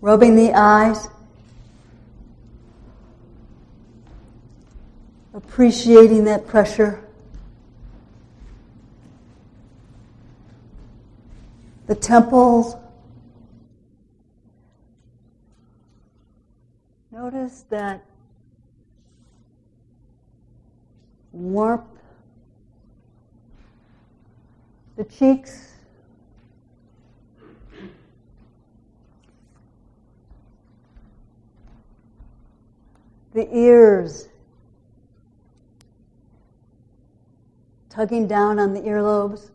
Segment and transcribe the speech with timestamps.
[0.00, 1.08] rubbing the eyes,
[5.34, 7.04] appreciating that pressure.
[11.86, 12.76] The temples.
[17.10, 18.04] Notice that
[21.32, 21.84] warmth.
[24.96, 25.77] The cheeks.
[33.38, 34.28] The ears.
[37.88, 39.52] Tugging down on the earlobes.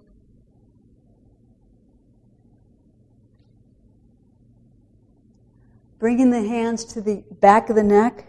[6.00, 8.26] Bringing the hands to the back of the neck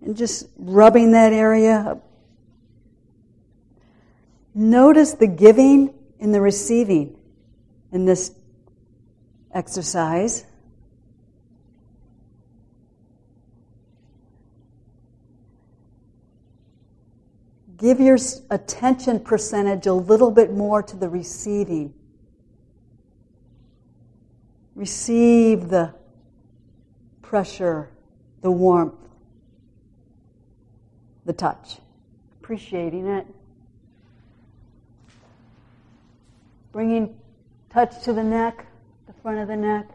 [0.00, 2.00] and just rubbing that area.
[4.54, 7.16] Notice the giving and the receiving
[7.90, 8.30] in this
[9.52, 10.44] exercise.
[17.76, 18.18] Give your
[18.50, 21.92] attention percentage a little bit more to the receiving.
[24.74, 25.94] Receive the
[27.22, 27.90] pressure,
[28.42, 28.94] the warmth,
[31.24, 31.78] the touch.
[32.40, 33.26] Appreciating it.
[36.72, 37.16] Bringing
[37.70, 38.66] touch to the neck,
[39.06, 39.88] the front of the neck.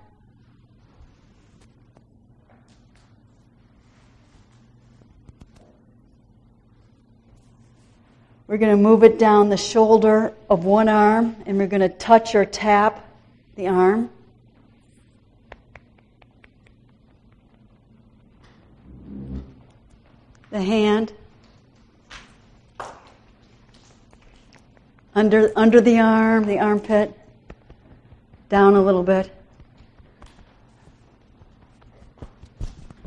[8.50, 11.90] We're going to move it down the shoulder of one arm and we're going to
[11.90, 13.08] touch or tap
[13.54, 14.10] the arm.
[20.50, 21.14] The hand.
[25.14, 27.14] Under, under the arm, the armpit.
[28.50, 29.32] Down a little bit.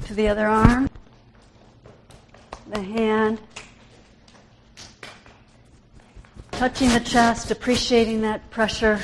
[0.05, 0.89] To the other arm.
[2.69, 3.41] The hand.
[6.63, 9.01] Touching the chest, appreciating that pressure.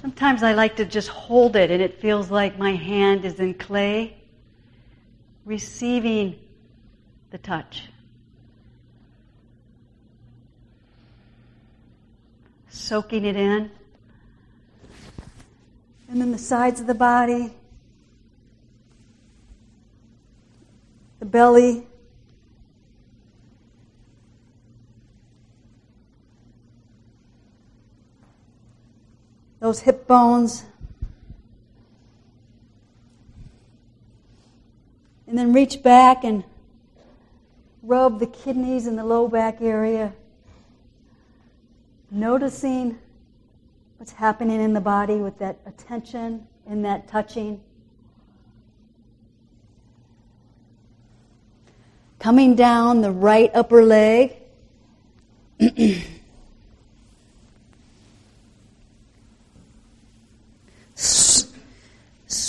[0.00, 3.54] Sometimes I like to just hold it and it feels like my hand is in
[3.54, 4.16] clay,
[5.44, 6.36] receiving
[7.30, 7.84] the touch.
[12.68, 13.70] Soaking it in.
[16.08, 17.52] And then the sides of the body,
[21.20, 21.86] the belly,
[29.66, 30.62] those hip bones.
[35.26, 36.44] And then reach back and
[37.82, 40.12] rub the kidneys and the low back area.
[42.12, 42.96] Noticing
[43.96, 47.60] what's happening in the body with that attention and that touching.
[52.20, 54.36] Coming down the right upper leg.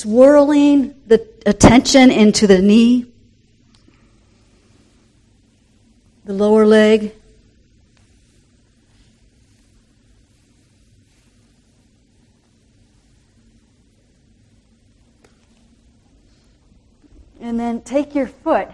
[0.07, 3.05] swirling the attention into the knee,
[6.23, 7.11] the lower leg.
[17.41, 18.69] And then take your foot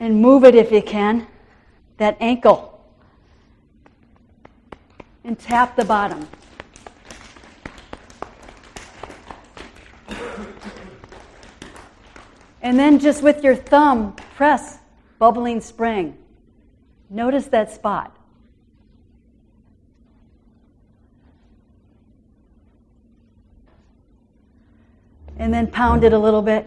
[0.00, 1.28] and move it if you can,
[1.98, 2.84] that ankle,
[5.22, 6.26] and tap the bottom.
[12.68, 14.76] And then just with your thumb, press
[15.18, 16.18] bubbling spring.
[17.08, 18.14] Notice that spot.
[25.38, 26.66] And then pound it a little bit.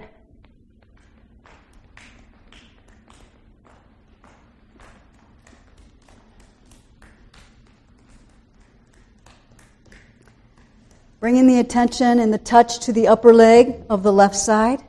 [11.19, 14.81] Bringing the attention and the touch to the upper leg of the left side.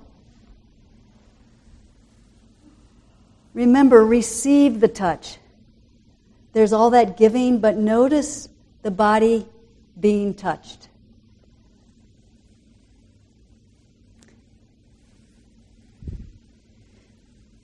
[3.55, 5.39] Remember, receive the touch.
[6.53, 8.49] There's all that giving, but notice
[8.83, 9.47] the body
[9.99, 10.89] being touched.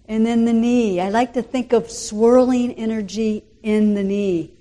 [0.07, 1.01] And then the knee.
[1.01, 4.55] I like to think of swirling energy in the knee.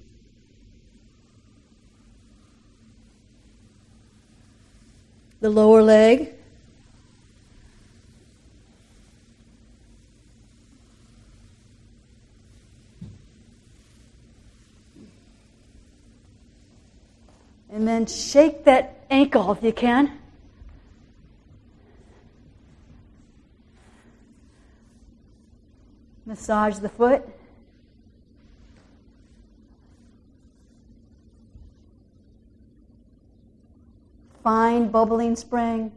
[5.40, 6.37] The lower leg.
[17.78, 20.18] And then shake that ankle if you can.
[26.26, 27.24] Massage the foot.
[34.44, 35.92] Fine bubbling spring.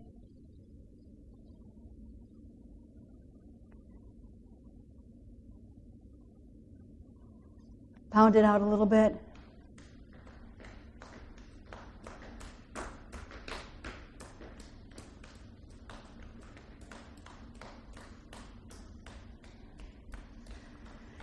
[8.11, 9.19] Pound it out a little bit.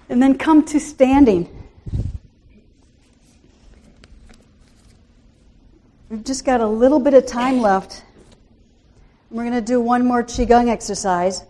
[0.10, 1.50] And then come to standing.
[6.10, 8.04] We've just got a little bit of time left.
[9.30, 11.44] We're going to do one more Qigong exercise.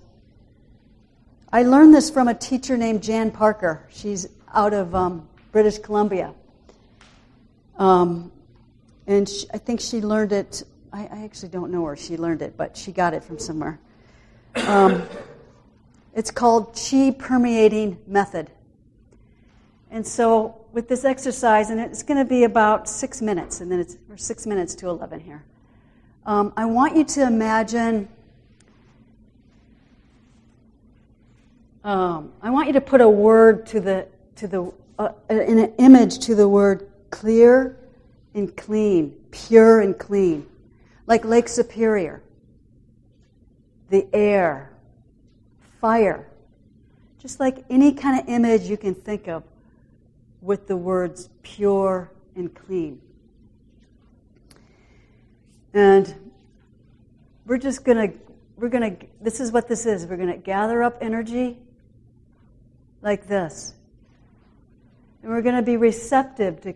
[1.53, 3.87] I learned this from a teacher named Jan Parker.
[3.91, 6.33] She's out of um, British Columbia.
[7.77, 8.31] Um,
[9.05, 12.41] and she, I think she learned it, I, I, actually don't know where she learned
[12.41, 13.79] it, but she got it from somewhere.
[14.55, 15.03] Um,
[16.17, 18.49] it's called Chi Permeating Method.
[19.91, 23.79] And so, with this exercise, and it's going to be about six minutes, and then
[23.79, 25.45] it's or six minutes to 11 here.
[26.25, 28.09] Um, I want you to imagine.
[31.83, 35.73] Um, I want you to put a word to the to the uh, in an
[35.77, 37.77] image to the word clear
[38.33, 40.47] and clean, pure and clean,
[41.05, 42.23] like Lake Superior,
[43.89, 44.71] the air,
[45.79, 46.27] fire,
[47.19, 49.43] just like any kind of image you can think of
[50.41, 53.01] with the words pure and clean.
[55.73, 56.31] And
[57.45, 58.17] we're just going to,
[58.55, 60.05] we're going to, this is what this is.
[60.05, 61.57] We're going to gather up energy
[63.01, 63.73] like this.
[65.21, 66.73] And we're going to be receptive to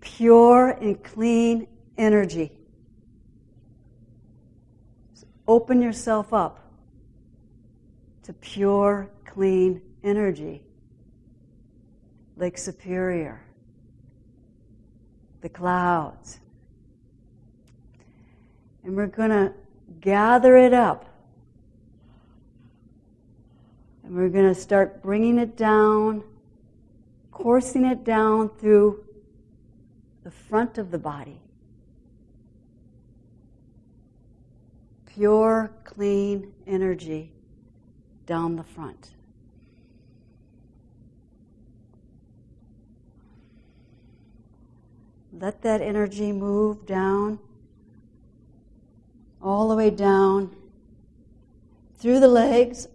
[0.00, 2.52] pure and clean energy.
[5.46, 6.63] Open yourself up
[8.24, 10.62] to pure, clean energy.
[12.36, 13.40] Lake Superior,
[15.40, 16.40] the clouds.
[18.82, 19.52] And we're going to
[20.00, 21.04] gather it up.
[24.02, 26.24] And we're going to start bringing it down,
[27.30, 29.04] coursing it down through
[30.24, 31.40] the front of the body.
[35.06, 37.33] Pure, clean energy
[38.26, 39.10] down the front.
[45.32, 47.40] Let that energy move down,
[49.42, 50.54] all the way down
[51.98, 52.86] through the legs,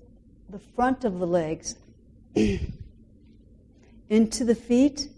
[0.50, 1.76] the front of the legs,
[4.10, 5.10] into the feet.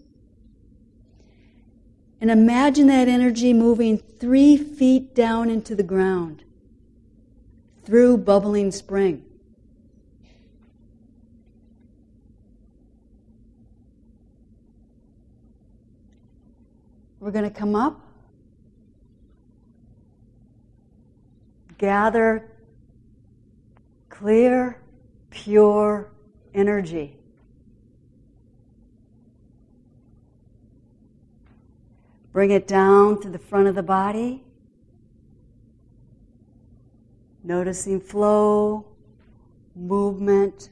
[2.20, 6.44] And imagine that energy moving three feet down into the ground
[7.84, 9.24] through bubbling spring.
[17.22, 18.00] We're going to come up,
[21.78, 22.50] gather
[24.08, 24.82] clear,
[25.30, 26.10] pure
[26.52, 27.16] energy.
[32.32, 34.42] Bring it down to the front of the body.
[37.44, 38.84] Noticing flow,
[39.76, 40.70] movement,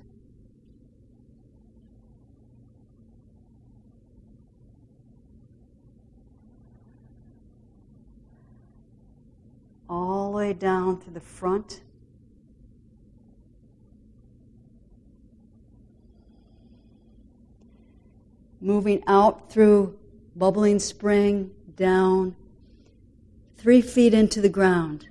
[10.10, 11.82] all the way down to the front.
[18.60, 19.98] Moving out through
[20.34, 22.34] bubbling spring, down,
[23.56, 25.06] three feet into the ground.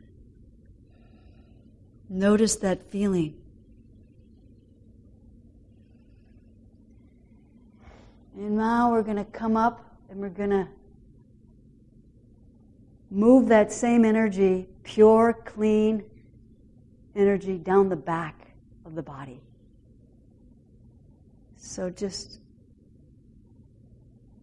[2.09, 3.35] Notice that feeling.
[8.35, 10.67] And now we're going to come up and we're going to
[13.11, 16.03] move that same energy, pure, clean
[17.15, 18.53] energy, down the back
[18.85, 19.41] of the body.
[21.57, 22.39] So just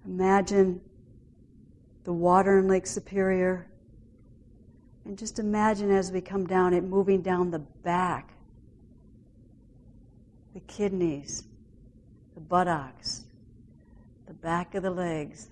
[0.04, 0.80] imagine
[2.04, 3.68] the water in Lake Superior.
[5.04, 8.32] And just imagine as we come down it moving down the back,
[10.54, 11.44] the kidneys,
[12.35, 13.25] the buttocks,
[14.26, 15.49] the back of the legs,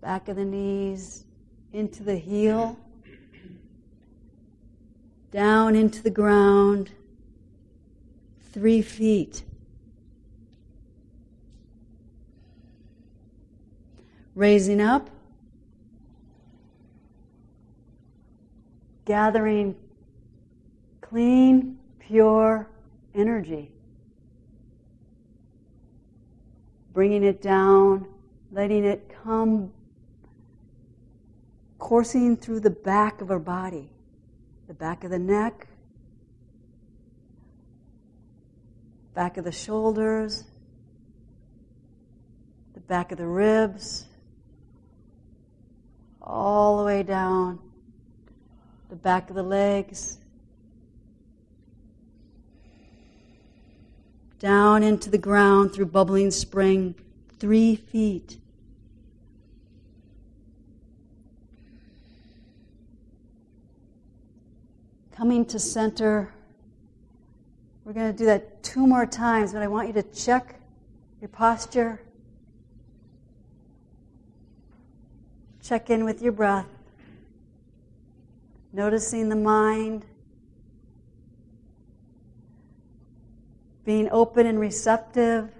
[0.00, 1.23] back of the knees,
[1.74, 2.78] into the heel,
[5.32, 6.92] down into the ground,
[8.52, 9.42] three feet.
[14.36, 15.10] Raising up,
[19.04, 19.74] gathering
[21.00, 22.68] clean, pure
[23.16, 23.72] energy.
[26.92, 28.06] Bringing it down,
[28.52, 29.72] letting it come
[31.84, 33.90] coursing through the back of our body,
[34.68, 35.66] the back of the neck,
[39.12, 40.44] back of the shoulders,
[42.72, 44.06] the back of the ribs,
[46.22, 47.58] all the way down
[48.88, 50.16] the back of the legs,
[54.38, 56.94] down into the ground through bubbling spring,
[57.38, 58.38] three feet.
[65.14, 66.34] Coming to center.
[67.84, 70.56] We're going to do that two more times, but I want you to check
[71.20, 72.00] your posture.
[75.62, 76.66] Check in with your breath.
[78.72, 80.04] Noticing the mind.
[83.84, 85.52] Being open and receptive.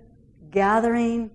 [0.50, 1.30] Gathering.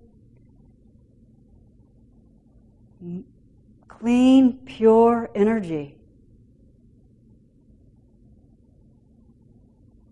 [3.88, 5.96] Clean, pure energy.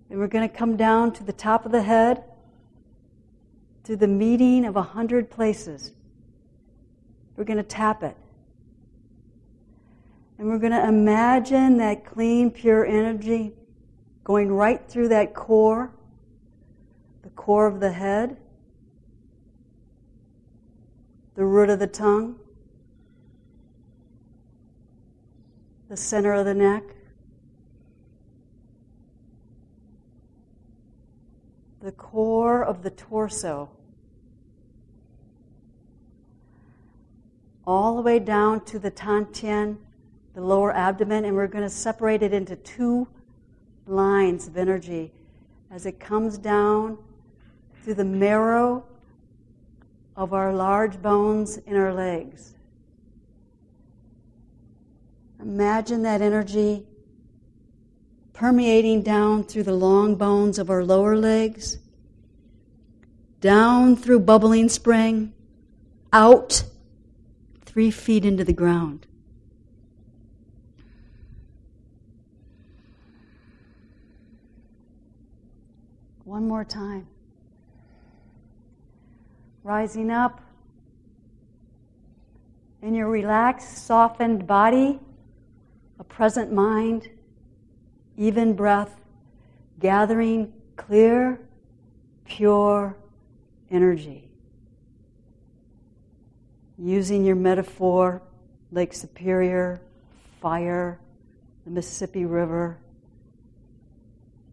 [0.09, 2.23] And we're going to come down to the top of the head,
[3.83, 5.91] to the meeting of a hundred places.
[7.35, 8.15] We're going to tap it.
[10.37, 13.53] And we're going to imagine that clean, pure energy
[14.23, 15.91] going right through that core,
[17.23, 18.37] the core of the head,
[21.35, 22.35] the root of the tongue,
[25.87, 26.83] the center of the neck,
[31.87, 33.69] the core of the torso,
[37.65, 39.77] all the way down to the Tantien,
[40.33, 43.07] the lower abdomen, and we're going to separate it into two
[43.85, 45.13] lines of energy
[45.71, 46.97] as it comes down
[47.81, 48.83] through the marrow
[50.17, 52.55] of our large bones in our legs.
[55.39, 56.85] Imagine that energy
[58.37, 61.79] permeating down through the long bones of our lower legs,
[63.41, 65.33] down through bubbling spring,
[66.13, 66.63] out
[67.65, 69.07] three feet into the ground.
[76.23, 77.07] One more time.
[79.63, 80.41] Rising up
[82.83, 84.99] in your relaxed, softened body,
[85.97, 87.09] a present mind
[88.17, 88.99] even breath,
[89.79, 91.39] gathering clear,
[92.25, 92.97] pure
[93.69, 94.27] energy.
[96.79, 98.21] Using your metaphor,
[98.71, 99.81] Lake Superior,
[100.41, 100.99] fire,
[101.63, 102.77] the Mississippi River,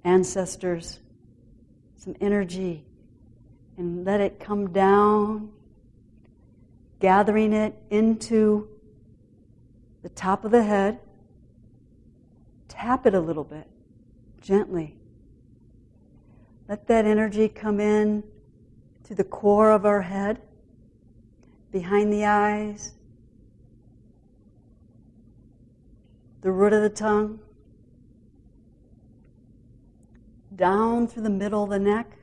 [0.04, 1.00] ancestors,
[1.97, 2.85] some energy,
[3.76, 5.50] and let it come down,
[7.00, 8.68] gathering it into
[10.02, 10.99] the top of the head
[12.75, 13.69] Tap it a little bit,
[14.40, 14.97] gently.
[16.69, 18.25] Let that energy come in
[19.04, 20.40] to the core of our head,
[21.71, 22.93] behind the eyes,
[26.40, 27.38] the root of the tongue,
[30.54, 32.19] down through the middle of the neck.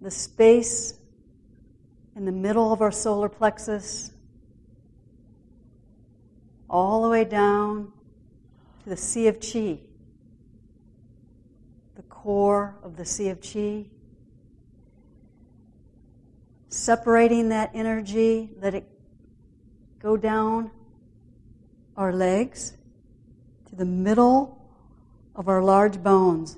[0.00, 0.94] The space
[2.16, 4.12] in the middle of our solar plexus
[6.70, 7.92] all the way down
[8.84, 9.80] to the Sea of Chi,
[11.96, 13.86] the core of the Sea of Chi.
[16.68, 18.88] Separating that energy, let it
[19.98, 20.70] go down
[21.96, 22.76] our legs
[23.68, 24.64] to the middle
[25.34, 26.56] of our large bones,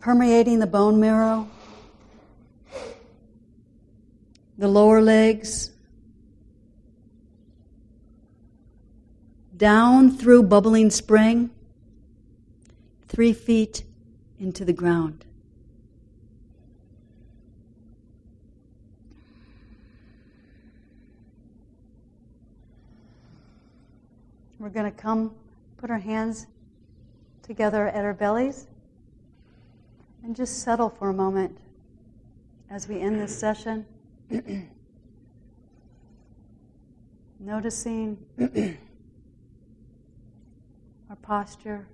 [0.00, 1.46] permeating the bone marrow,
[4.56, 5.72] the lower legs,
[9.56, 11.50] down through bubbling spring,
[13.08, 13.84] three feet
[14.38, 15.24] into the ground.
[24.58, 25.34] We're going to come
[25.76, 26.46] put our hands
[27.42, 28.66] together at our bellies
[30.24, 31.56] and just settle for a moment
[32.68, 33.86] as we end this session.
[37.38, 38.18] Noticing
[41.26, 41.88] posture,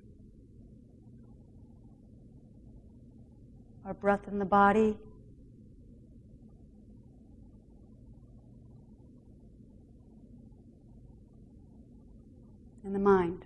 [3.87, 4.99] our breath in the body.
[12.85, 13.45] And the mind.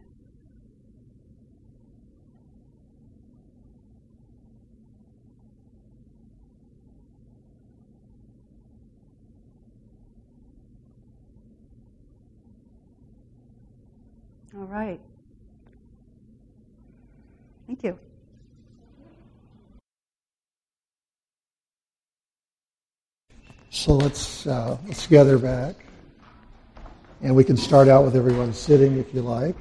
[14.57, 15.01] All right.
[17.67, 17.99] Thank you.
[23.71, 25.75] So let's uh, let's gather back,
[27.23, 29.57] and we can start out with everyone sitting if you like.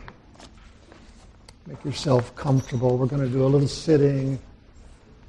[1.65, 2.97] Make yourself comfortable.
[2.97, 4.39] We're going to do a little sitting.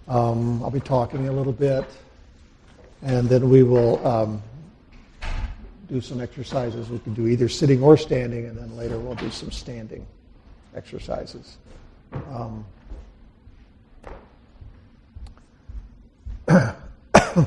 [0.06, 1.84] Um, I'll be talking a little bit,
[3.02, 4.42] and then we will um,
[5.88, 6.90] do some exercises.
[6.90, 10.06] We can do either sitting or standing, and then later we'll do some standing
[10.74, 11.56] exercises.
[12.12, 12.64] Um,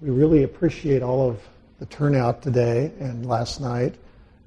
[0.00, 1.40] we really appreciate all of
[1.78, 3.94] the turnout today and last night.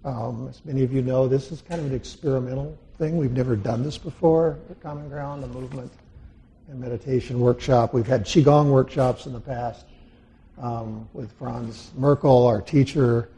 [0.03, 3.17] Um, as many of you know, this is kind of an experimental thing.
[3.17, 5.91] We've never done this before at Common Ground, a movement
[6.69, 7.93] and meditation workshop.
[7.93, 9.85] We've had Qigong workshops in the past
[10.61, 13.29] um, with Franz Merkel, our teacher,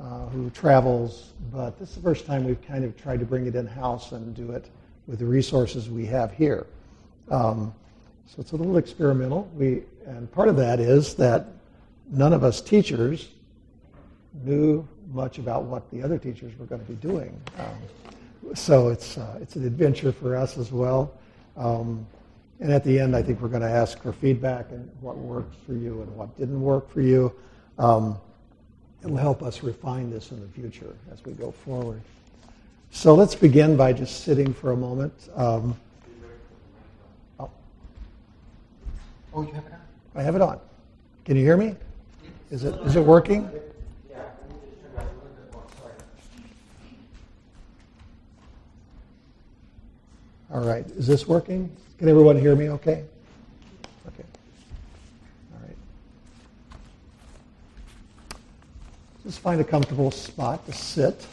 [0.00, 3.46] uh, who travels, but this is the first time we've kind of tried to bring
[3.46, 4.70] it in house and do it
[5.06, 6.66] with the resources we have here.
[7.30, 7.74] Um,
[8.26, 9.50] so it's a little experimental.
[9.54, 11.46] We, and part of that is that
[12.10, 13.28] none of us teachers
[14.44, 17.40] knew much about what the other teachers were going to be doing.
[17.58, 21.12] Um, so it's, uh, it's an adventure for us as well.
[21.56, 22.06] Um,
[22.60, 25.54] and at the end, I think we're going to ask for feedback and what worked
[25.66, 27.32] for you and what didn't work for you.
[27.78, 28.18] Um,
[29.02, 32.00] it'll help us refine this in the future as we go forward.
[32.94, 35.12] So let's begin by just sitting for a moment.
[35.34, 35.76] Um,
[37.40, 37.50] oh.
[39.34, 39.80] oh, you have it on?
[40.14, 40.60] I have it on.
[41.24, 41.74] Can you hear me?
[42.52, 43.50] Is it, is it working?
[44.08, 45.64] Yeah, let me just turn that a little bit more.
[45.82, 45.92] Sorry.
[50.52, 50.86] All right.
[50.92, 51.76] Is this working?
[51.98, 53.04] Can everyone hear me okay?
[54.06, 54.24] Okay.
[55.52, 55.76] All right.
[59.24, 61.26] Just find a comfortable spot to sit.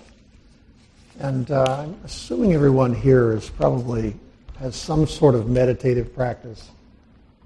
[1.21, 4.15] And uh, I'm assuming everyone here is probably
[4.57, 6.71] has some sort of meditative practice.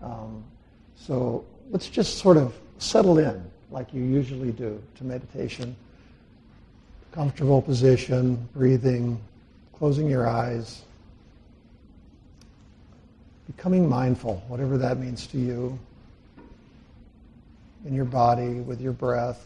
[0.01, 0.45] Um,
[0.95, 5.75] so let's just sort of settle in like you usually do to meditation.
[7.11, 9.19] Comfortable position, breathing,
[9.77, 10.83] closing your eyes,
[13.47, 15.77] becoming mindful, whatever that means to you,
[17.85, 19.45] in your body, with your breath.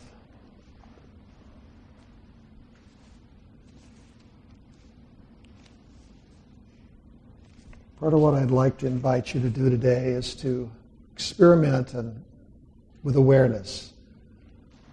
[8.00, 10.72] Part of what I'd like to invite you to do today is to
[11.12, 12.24] experiment and
[13.04, 13.92] with awareness.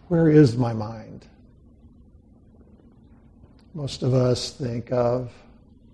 [0.09, 1.25] Where is my mind?
[3.75, 5.33] Most of us think of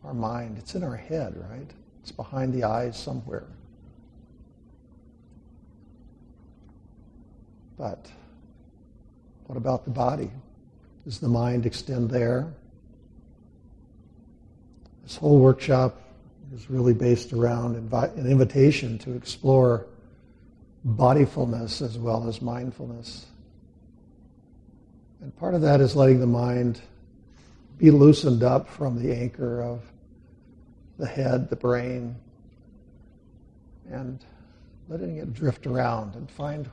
[0.04, 0.56] our mind.
[0.56, 1.70] It's in our head, right?
[2.00, 3.46] It's behind the eyes somewhere.
[7.76, 8.10] But
[9.48, 10.30] what about the body?
[11.04, 12.54] Does the mind extend there?
[15.02, 15.98] This whole workshop
[16.52, 19.86] is really based around an invitation to explore
[20.86, 23.26] bodyfulness as well as mindfulness.
[25.20, 26.80] And part of that is letting the mind
[27.78, 29.80] be loosened up from the anchor of
[30.98, 32.16] the head, the brain,
[33.90, 34.22] and
[34.88, 36.68] letting it drift around and find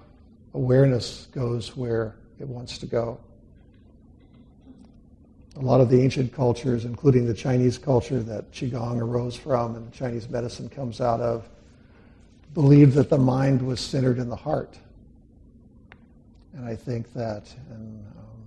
[0.54, 3.20] awareness goes where it wants to go.
[5.60, 9.92] A lot of the ancient cultures, including the Chinese culture that Qigong arose from and
[9.92, 11.50] Chinese medicine comes out of,
[12.54, 14.78] believed that the mind was centered in the heart.
[16.54, 18.42] And I think that in, um,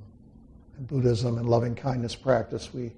[0.79, 2.92] in Buddhism and loving kindness practice, we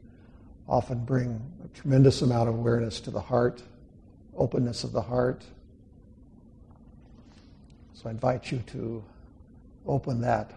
[0.69, 3.65] often bring a tremendous amount of awareness to the heart,
[4.37, 5.43] openness of the heart.
[7.95, 9.03] So I invite you to
[9.87, 10.53] open that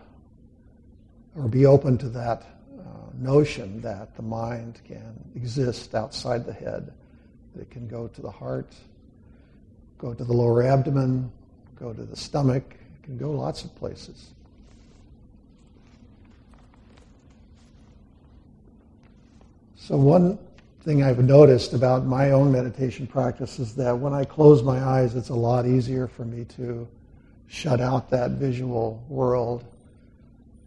[1.35, 2.45] or be open to that
[2.87, 6.93] uh, notion that the mind can exist outside the head,
[7.53, 8.73] that it can go to the heart
[9.97, 11.31] go to the lower abdomen,
[11.79, 14.31] go to the stomach, it can go lots of places.
[19.75, 20.37] So, one
[20.81, 25.15] thing I've noticed about my own meditation practice is that when I close my eyes,
[25.15, 26.87] it's a lot easier for me to
[27.47, 29.63] shut out that visual world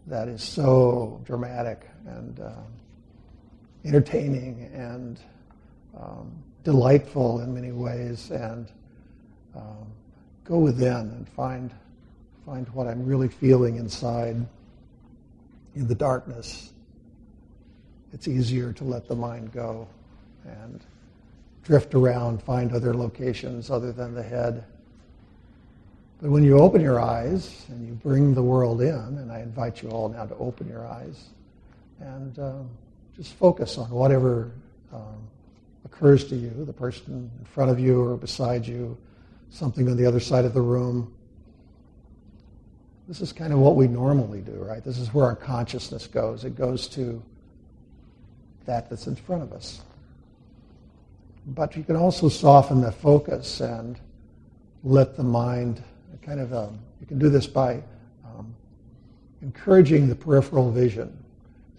[0.07, 2.51] that is so dramatic and uh,
[3.85, 5.19] entertaining and
[5.99, 6.31] um,
[6.63, 8.71] delightful in many ways and
[9.55, 9.87] um,
[10.43, 11.71] go within and find
[12.45, 14.35] find what I'm really feeling inside
[15.75, 16.71] in the darkness
[18.13, 19.87] it's easier to let the mind go
[20.45, 20.81] and
[21.63, 24.65] drift around, find other locations other than the head.
[26.21, 29.81] But when you open your eyes and you bring the world in, and I invite
[29.81, 31.29] you all now to open your eyes
[32.01, 32.69] and um,
[33.15, 34.51] just focus on whatever
[34.91, 35.27] um,
[35.85, 38.97] occurs to you, the person in front of you or beside you,
[39.49, 41.13] something on the other side of the room.
[43.07, 44.83] This is kind of what we normally do, right?
[44.83, 46.45] This is where our consciousness goes.
[46.45, 47.21] It goes to
[48.65, 49.81] that that's in front of us.
[51.47, 53.99] But you can also soften the focus and
[54.83, 55.83] let the mind
[56.21, 57.81] kind of, um, you can do this by
[58.23, 58.53] um,
[59.41, 61.20] encouraging the peripheral vision.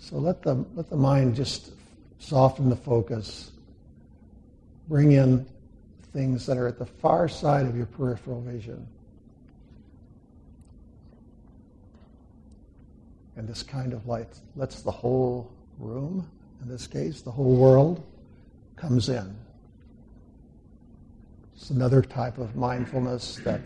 [0.03, 1.71] So let the, let the mind just
[2.19, 3.53] soften the focus,
[4.89, 5.47] bring in
[6.13, 8.85] things that are at the far side of your peripheral vision.
[13.37, 16.29] And this kind of light lets the whole room,
[16.63, 18.05] in this case, the whole world,
[18.75, 19.37] comes in.
[21.55, 23.61] It's another type of mindfulness that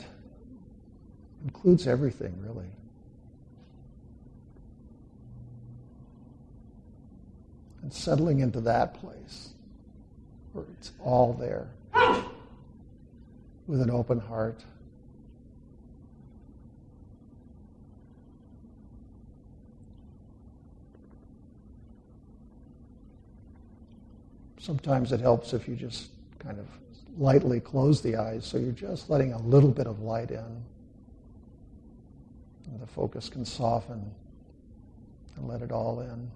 [1.44, 2.68] includes everything, really.
[7.86, 9.50] And settling into that place
[10.52, 11.68] where it's all there
[13.68, 14.64] with an open heart.
[24.58, 26.08] Sometimes it helps if you just
[26.40, 26.66] kind of
[27.16, 30.64] lightly close the eyes so you're just letting a little bit of light in.
[32.66, 34.10] And the focus can soften
[35.36, 36.28] and let it all in.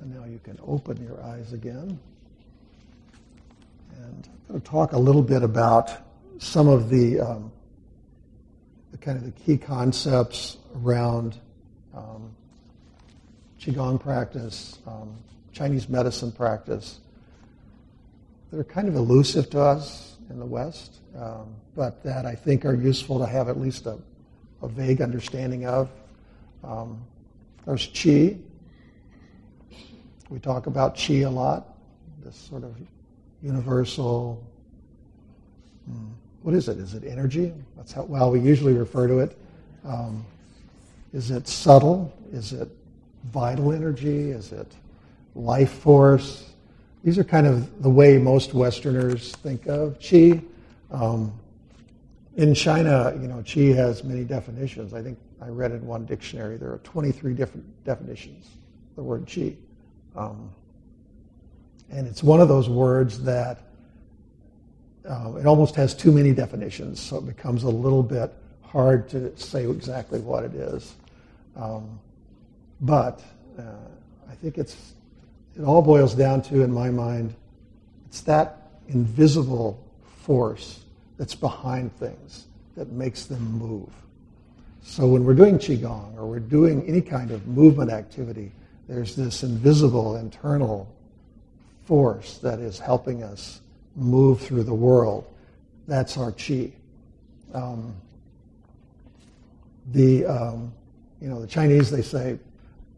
[0.00, 1.98] And now you can open your eyes again.
[3.96, 5.90] And I'm going to talk a little bit about
[6.38, 7.52] some of the, um,
[8.92, 11.38] the kind of the key concepts around
[11.94, 12.34] um,
[13.60, 15.14] Qigong practice, um,
[15.52, 17.00] Chinese medicine practice.
[18.50, 22.74] They're kind of elusive to us in the West, um, but that I think are
[22.74, 23.98] useful to have at least a,
[24.62, 25.90] a vague understanding of.
[26.64, 27.02] Um,
[27.66, 28.40] there's Qi,
[30.30, 31.74] we talk about chi a lot,
[32.24, 32.76] this sort of
[33.42, 34.42] universal.
[35.86, 36.06] Hmm,
[36.42, 36.78] what is it?
[36.78, 37.52] Is it energy?
[37.76, 39.36] That's how well we usually refer to it.
[39.84, 40.24] Um,
[41.12, 42.12] is it subtle?
[42.32, 42.68] Is it
[43.24, 44.30] vital energy?
[44.30, 44.72] Is it
[45.34, 46.52] life force?
[47.02, 50.40] These are kind of the way most Westerners think of chi.
[50.92, 51.32] Um,
[52.36, 54.94] in China, you know, chi has many definitions.
[54.94, 58.46] I think I read in one dictionary there are 23 different definitions.
[58.94, 59.56] The word chi.
[60.20, 60.50] Um,
[61.90, 63.58] and it's one of those words that
[65.08, 69.36] uh, it almost has too many definitions, so it becomes a little bit hard to
[69.36, 70.94] say exactly what it is.
[71.56, 71.98] Um,
[72.82, 73.22] but
[73.58, 73.62] uh,
[74.30, 74.92] I think it's
[75.56, 77.34] it all boils down to, in my mind,
[78.06, 79.82] it's that invisible
[80.22, 80.80] force
[81.16, 83.88] that's behind things that makes them move.
[84.82, 88.52] So when we're doing qigong or we're doing any kind of movement activity,
[88.90, 90.92] there's this invisible internal
[91.84, 93.60] force that is helping us
[93.94, 95.32] move through the world.
[95.86, 96.72] That's our chi.
[97.54, 97.94] Um,
[99.92, 100.72] the um,
[101.20, 102.36] you know the Chinese they say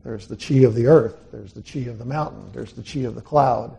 [0.03, 3.01] there's the chi of the earth, there's the chi of the mountain, there's the chi
[3.01, 3.77] of the cloud,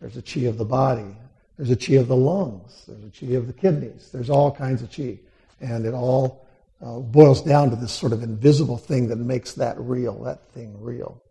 [0.00, 1.16] there's the chi of the body,
[1.56, 4.10] there's a chi of the lungs, there's a chi of the kidneys.
[4.12, 5.18] There's all kinds of chi,
[5.62, 6.46] and it all
[6.84, 10.76] uh, boils down to this sort of invisible thing that makes that real, that thing
[10.78, 11.22] real.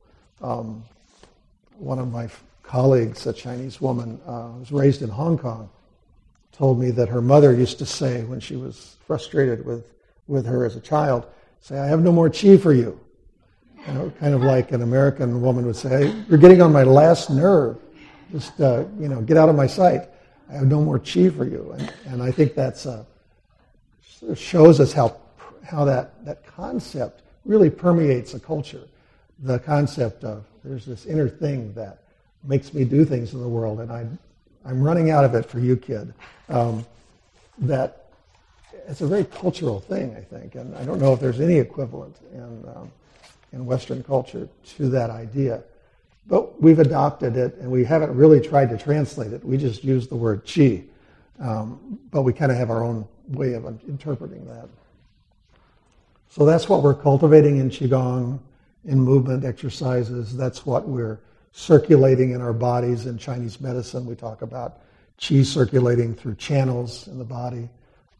[0.44, 0.84] Um,
[1.78, 2.28] one of my
[2.64, 5.70] colleagues, a Chinese woman, uh, was raised in Hong Kong,
[6.52, 9.86] told me that her mother used to say when she was frustrated with,
[10.28, 11.26] with her as a child,
[11.62, 13.00] say, I have no more chi for you.
[13.88, 17.30] you know, kind of like an American woman would say, you're getting on my last
[17.30, 17.78] nerve.
[18.32, 20.10] Just, uh, you know, get out of my sight.
[20.50, 21.74] I have no more chi for you.
[21.78, 23.06] And, and I think that's uh,
[24.36, 25.18] shows us how,
[25.64, 28.88] how that, that concept really permeates a culture
[29.44, 32.04] the concept of there's this inner thing that
[32.44, 34.18] makes me do things in the world, and I'm,
[34.66, 36.14] I'm running out of it for you, kid.
[36.50, 36.86] Um,
[37.60, 38.08] that
[38.88, 42.16] it's a very cultural thing, I think, and I don't know if there's any equivalent
[42.34, 42.92] in, um,
[43.52, 45.64] in Western culture to that idea.
[46.26, 49.44] But we've adopted it, and we haven't really tried to translate it.
[49.44, 50.84] We just use the word chi,
[51.40, 54.70] um, but we kind of have our own way of interpreting that.
[56.30, 58.40] So that's what we're cultivating in Qigong
[58.86, 60.36] in movement exercises.
[60.36, 61.20] That's what we're
[61.52, 63.06] circulating in our bodies.
[63.06, 64.80] In Chinese medicine, we talk about
[65.22, 67.70] chi circulating through channels in the body.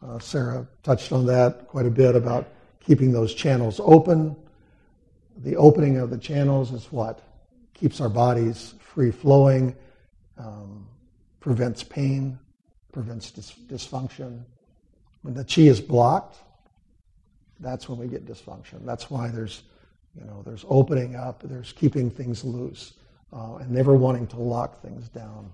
[0.02, 2.48] Uh, Sarah touched on that quite a bit about
[2.80, 4.36] keeping those channels open.
[5.38, 7.20] The opening of the channels is what
[7.74, 9.74] keeps our bodies free flowing,
[10.38, 10.86] um,
[11.40, 12.38] prevents pain,
[12.92, 14.42] prevents dis- dysfunction.
[15.22, 16.36] When the chi is blocked,
[17.58, 18.84] that's when we get dysfunction.
[18.84, 19.62] That's why there's,
[20.18, 22.94] you know, there's opening up, there's keeping things loose,
[23.32, 25.50] uh, and never wanting to lock things down.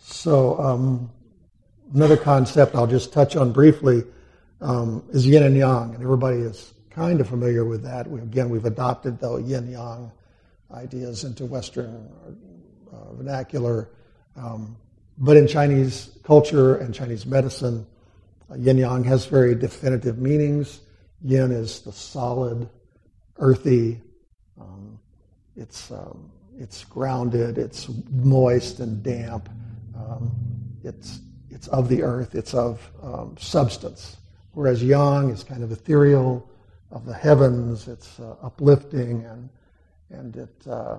[0.00, 1.10] So um,
[1.94, 4.04] another concept I'll just touch on briefly
[4.60, 8.08] um, is yin and yang, and everybody is kind of familiar with that.
[8.08, 10.10] We, again, we've adopted the yin yang
[10.72, 12.08] ideas into Western
[12.92, 13.88] uh, vernacular.
[14.36, 14.76] Um,
[15.18, 17.86] but in Chinese culture and Chinese medicine,
[18.50, 20.80] uh, yin yang has very definitive meanings.
[21.22, 22.68] Yin is the solid,
[23.38, 24.00] earthy,
[24.60, 24.98] um,
[25.56, 29.48] it's, um, it's grounded, it's moist and damp,
[29.94, 30.30] um,
[30.82, 34.16] it's, it's of the earth, it's of um, substance.
[34.52, 36.48] Whereas yang is kind of ethereal,
[36.90, 39.48] of the heavens, it's uh, uplifting, and,
[40.10, 40.98] and it, uh,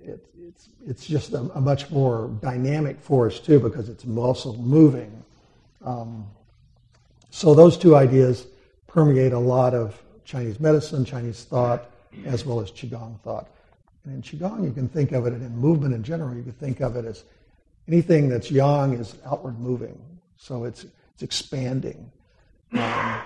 [0.00, 5.22] it, it's, it's just a, a, much more dynamic force, too, because it's also moving.
[5.84, 6.26] Um,
[7.30, 8.46] so those two ideas
[8.92, 11.90] permeate a lot of Chinese medicine, Chinese thought,
[12.24, 13.48] as well as Qigong thought.
[14.04, 16.52] And in Qigong, you can think of it, and in movement in general, you can
[16.52, 17.24] think of it as
[17.86, 19.98] anything that's yang is outward moving.
[20.36, 22.10] So it's, it's expanding.
[22.72, 23.20] Um,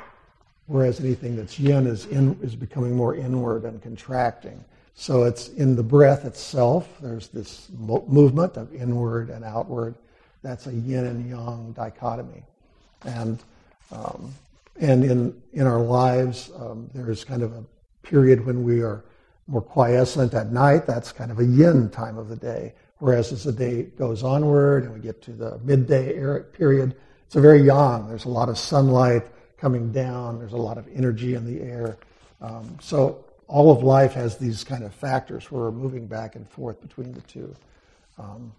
[0.66, 4.62] whereas anything that's yin is, in, is becoming more inward and contracting.
[4.94, 9.94] So it's in the breath itself, there's this mo- movement of inward and outward.
[10.42, 12.42] That's a yin and yang dichotomy.
[13.04, 13.42] And,
[13.92, 14.32] um,
[14.76, 17.64] and in, in our lives, um, there's kind of a
[18.02, 19.04] period when we are
[19.46, 20.86] more quiescent at night.
[20.86, 22.74] That's kind of a yin time of the day.
[22.98, 26.14] Whereas as the day goes onward and we get to the midday
[26.52, 28.08] period, it's a very yang.
[28.08, 29.24] There's a lot of sunlight
[29.58, 30.38] coming down.
[30.38, 31.96] There's a lot of energy in the air.
[32.40, 36.48] Um, so all of life has these kind of factors where we're moving back and
[36.48, 37.54] forth between the two.
[38.18, 38.52] Um,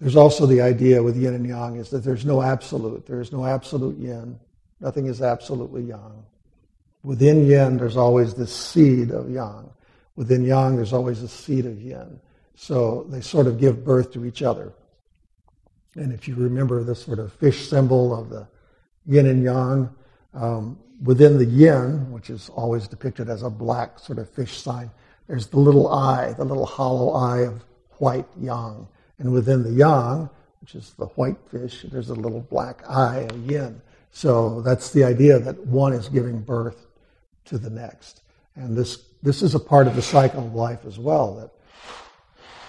[0.00, 3.06] there's also the idea with yin and yang is that there's no absolute.
[3.06, 4.38] There is no absolute yin.
[4.82, 6.24] Nothing is absolutely yang.
[7.04, 9.70] Within yin, there's always this seed of yang.
[10.16, 12.20] Within yang, there's always a seed of yin.
[12.56, 14.72] So they sort of give birth to each other.
[15.94, 18.46] And if you remember the sort of fish symbol of the
[19.06, 19.90] yin and yang,
[20.34, 24.90] um, within the yin, which is always depicted as a black sort of fish sign,
[25.28, 27.64] there's the little eye, the little hollow eye of
[27.98, 28.88] white yang.
[29.18, 30.28] And within the yang,
[30.60, 33.80] which is the white fish, there's a little black eye of yin.
[34.12, 36.86] So that's the idea that one is giving birth
[37.46, 38.22] to the next.
[38.54, 41.50] And this, this is a part of the cycle of life as well, that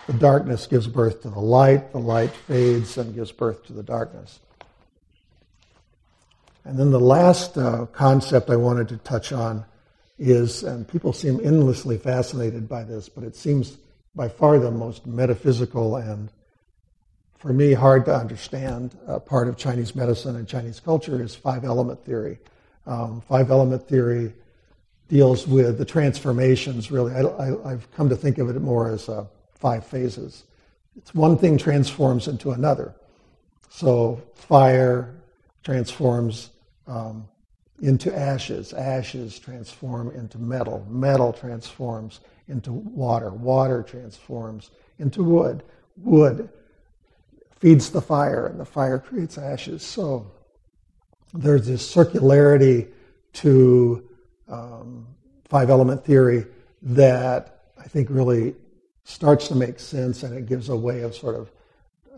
[0.07, 3.83] the darkness gives birth to the light, the light fades and gives birth to the
[3.83, 4.39] darkness.
[6.65, 9.65] And then the last uh, concept I wanted to touch on
[10.17, 13.77] is, and people seem endlessly fascinated by this, but it seems
[14.15, 16.31] by far the most metaphysical and,
[17.43, 21.65] for me, hard to understand uh, part of Chinese medicine and Chinese culture is five
[21.65, 22.39] element theory.
[22.87, 24.33] Um, five element theory
[25.09, 27.13] deals with the transformations, really.
[27.13, 29.25] I, have come to think of it more as uh,
[29.55, 30.45] five phases.
[30.95, 32.95] It's one thing transforms into another.
[33.69, 35.13] So, fire
[35.65, 36.51] transforms
[36.87, 37.27] um,
[37.81, 38.71] into ashes.
[38.71, 40.87] Ashes transform into metal.
[40.89, 43.31] Metal transforms into water.
[43.31, 45.61] Water transforms into wood.
[45.97, 46.47] Wood
[47.63, 49.81] feeds the fire, and the fire creates ashes.
[49.81, 50.05] So
[51.33, 52.89] there's this circularity
[53.41, 54.07] to
[54.49, 55.07] um,
[55.45, 56.45] five element theory
[56.81, 58.55] that I think really
[59.05, 61.51] starts to make sense, and it gives a way of sort of,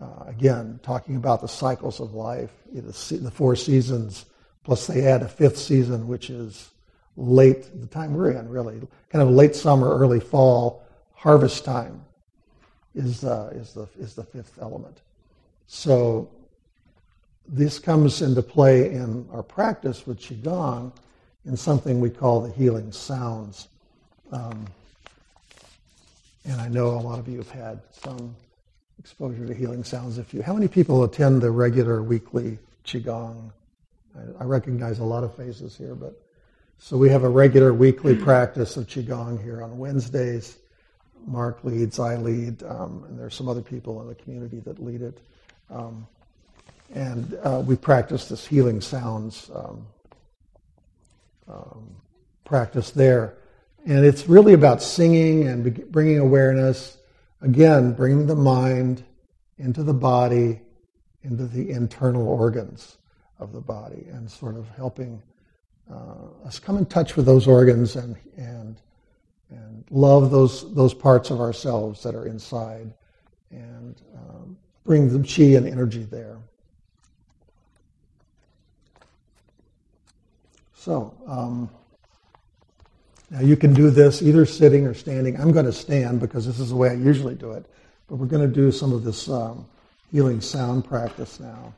[0.02, 4.26] uh, again, talking about the cycles of life, the, the four seasons
[4.66, 6.72] Plus, they add a fifth season, which is
[7.16, 8.80] late, the time we're in, really,
[9.10, 12.04] kind of late summer, early fall, harvest time
[12.92, 15.02] is, uh, is, the, is the fifth element.
[15.66, 16.30] So,
[17.48, 20.92] this comes into play in our practice with Qigong
[21.44, 23.68] in something we call the healing sounds.
[24.32, 24.66] Um,
[26.44, 28.34] and I know a lot of you have had some
[28.98, 30.18] exposure to healing sounds.
[30.18, 33.50] If you, how many people attend the regular weekly Qigong
[34.16, 36.20] I, I recognize a lot of faces here, but
[36.78, 40.58] so we have a regular weekly practice of Qigong here on Wednesdays.
[41.26, 45.02] Mark leads, I lead, um, and there's some other people in the community that lead
[45.02, 45.18] it.
[45.70, 46.06] Um,
[46.94, 49.86] and uh, we practice this healing sounds um,
[51.48, 51.96] um
[52.44, 53.34] practice there.
[53.84, 56.96] And it's really about singing and bringing awareness,
[57.42, 59.04] again, bringing the mind
[59.58, 60.60] into the body,
[61.22, 62.98] into the internal organs
[63.38, 65.22] of the body, and sort of helping
[65.92, 68.80] uh, us come in touch with those organs and, and,
[69.50, 72.92] and love those, those parts of ourselves that are inside
[73.50, 76.38] and um, bring the chi and energy there.
[80.74, 81.68] So, um,
[83.30, 85.38] now you can do this either sitting or standing.
[85.38, 87.66] I'm going to stand because this is the way I usually do it.
[88.06, 89.66] But we're going to do some of this um,
[90.12, 91.74] healing sound practice now.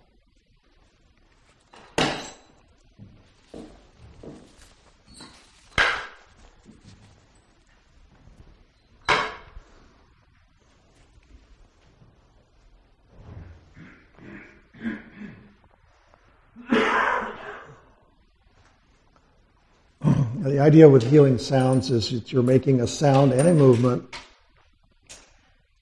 [20.43, 24.15] The idea with healing sounds is that you're making a sound and a movement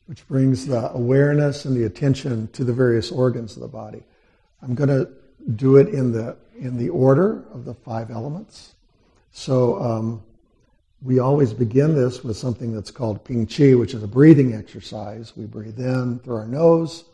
[0.07, 4.03] which brings the awareness and the attention to the various organs of the body.
[4.63, 5.11] I'm going to
[5.57, 8.75] do it in the in the order of the five elements.
[9.33, 10.23] So um,
[11.03, 15.37] we always begin this with something that's called Ping Chi, which is a breathing exercise.
[15.37, 17.05] We breathe in through our nose,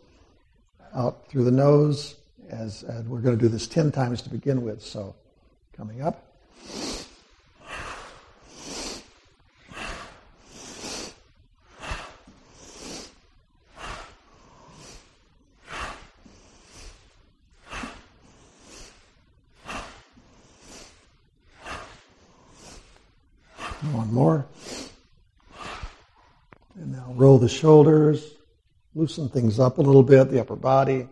[0.95, 2.15] out through the nose,
[2.51, 4.81] as, as we're going to do this 10 times to begin with.
[4.81, 5.17] So
[5.77, 6.25] coming up.
[27.23, 28.35] roll the shoulders,
[28.95, 31.09] loosen things up a little bit, the upper body.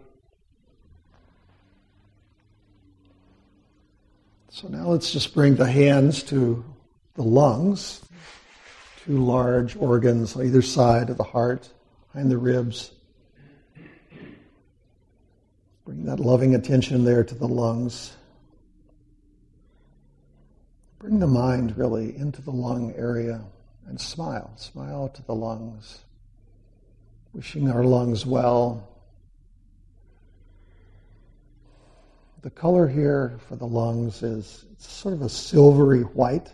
[4.51, 6.65] So now let's just bring the hands to
[7.15, 8.03] the lungs,
[9.05, 11.69] two large organs on either side of the heart,
[12.13, 12.91] behind the ribs.
[15.85, 18.13] Bring that loving attention there to the lungs.
[20.99, 23.43] Bring the mind really into the lung area
[23.87, 24.53] and smile.
[24.57, 26.05] Smile to the lungs,
[27.33, 28.87] wishing our lungs well.
[32.43, 36.53] The color here for the lungs is sort of a silvery white.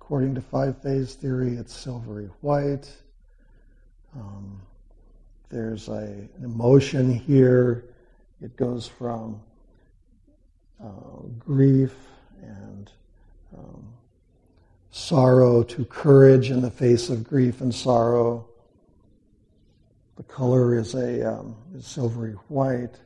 [0.00, 2.90] According to five phase theory, it's silvery white.
[4.14, 4.60] Um,
[5.48, 7.84] there's a, an emotion here.
[8.40, 9.40] It goes from
[10.82, 11.94] uh, grief
[12.42, 12.90] and
[13.56, 13.84] um,
[14.90, 18.49] sorrow to courage in the face of grief and sorrow.
[20.20, 23.00] The color is a um, is silvery white.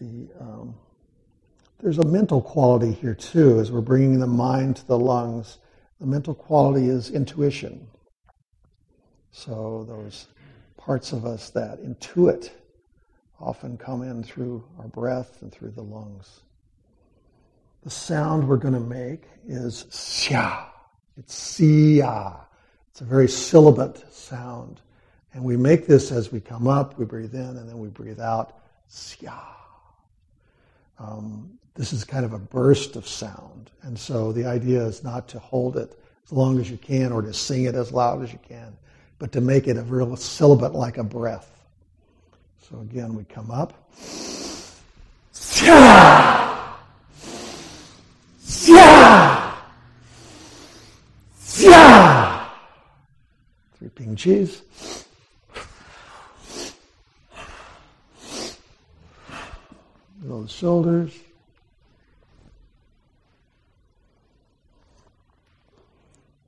[0.00, 0.74] The um,
[1.78, 5.58] there's a mental quality here too, as we're bringing the mind to the lungs.
[6.00, 7.86] The mental quality is intuition.
[9.30, 10.26] So those
[10.76, 12.50] parts of us that intuit
[13.38, 16.40] often come in through our breath and through the lungs.
[17.84, 20.70] The sound we're going to make is xia.
[21.16, 22.40] It's siya.
[22.90, 24.80] It's a very sibilant sound.
[25.34, 28.20] And we make this as we come up, we breathe in, and then we breathe
[28.20, 28.58] out.
[30.98, 33.70] Um, this is kind of a burst of sound.
[33.82, 37.22] And so the idea is not to hold it as long as you can or
[37.22, 38.76] to sing it as loud as you can,
[39.18, 41.52] but to make it a real sibilant like a breath.
[42.68, 43.74] So again, we come up.
[53.78, 54.62] Three ping cheese.
[60.46, 61.12] The shoulders.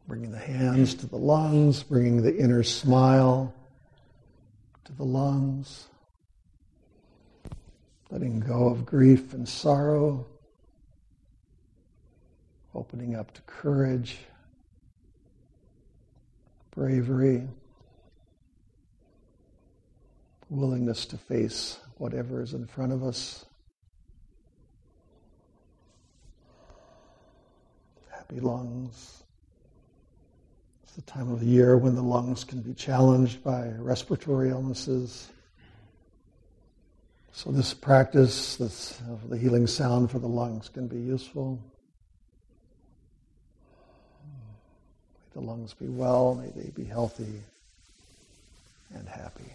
[0.07, 3.53] Bringing the hands to the lungs, bringing the inner smile
[4.85, 5.89] to the lungs.
[8.13, 10.27] Letting go of grief and sorrow.
[12.77, 14.21] Opening up to courage
[16.71, 17.49] bravery,
[20.51, 23.45] willingness to face whatever is in front of us.
[28.29, 29.23] Happy lungs.
[30.83, 35.31] It's the time of the year when the lungs can be challenged by respiratory illnesses.
[37.33, 39.01] So this practice, this,
[39.31, 41.59] the healing sound for the lungs can be useful.
[45.15, 47.41] May the lungs be well, may they be healthy
[48.95, 49.51] and happy.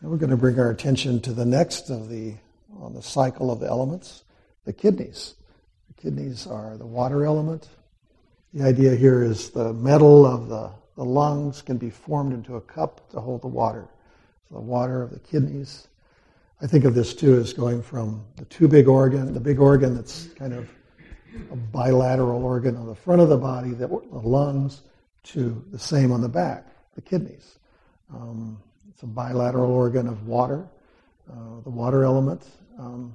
[0.00, 2.34] And we're going to bring our attention to the next of the
[2.80, 4.24] on the cycle of the elements,
[4.64, 5.34] the kidneys.
[5.88, 7.68] The kidneys are the water element.
[8.52, 12.60] The idea here is the metal of the the lungs can be formed into a
[12.60, 13.88] cup to hold the water.
[14.48, 15.88] So the water of the kidneys.
[16.60, 19.94] I think of this too as going from the two big organ, the big organ
[19.94, 20.68] that's kind of
[21.50, 24.82] a bilateral organ on the front of the body, the, the lungs,
[25.24, 27.58] to the same on the back, the kidneys.
[28.12, 30.68] Um, it's a bilateral organ of water,
[31.28, 32.46] uh, the water element.
[32.78, 33.14] Um,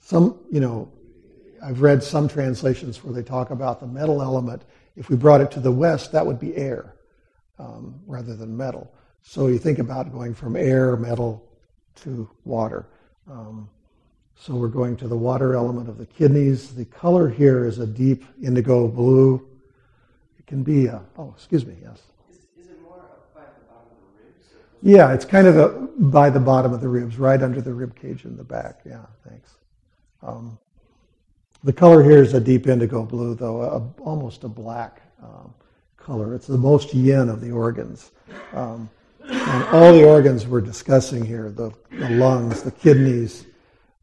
[0.00, 0.90] some, you know,
[1.62, 4.62] I've read some translations where they talk about the metal element.
[4.96, 6.94] If we brought it to the west, that would be air
[7.58, 8.92] um, rather than metal.
[9.22, 11.46] So you think about going from air, metal,
[12.02, 12.86] to water.
[13.30, 13.68] Um,
[14.34, 16.74] so we're going to the water element of the kidneys.
[16.74, 19.46] The color here is a deep indigo blue.
[20.38, 22.00] It can be a, oh, excuse me, yes.
[22.30, 24.46] Is, is it more by the bottom of the ribs?
[24.82, 25.68] Yeah, it's kind of a,
[25.98, 28.80] by the bottom of the ribs, right under the rib cage in the back.
[28.86, 29.52] Yeah, thanks.
[30.22, 30.58] Um,
[31.62, 35.52] the color here is a deep indigo blue, though, a, almost a black um,
[35.98, 36.34] color.
[36.34, 38.12] It's the most yin of the organs.
[38.54, 38.88] Um,
[39.28, 43.44] and all the organs we're discussing here the, the lungs, the kidneys,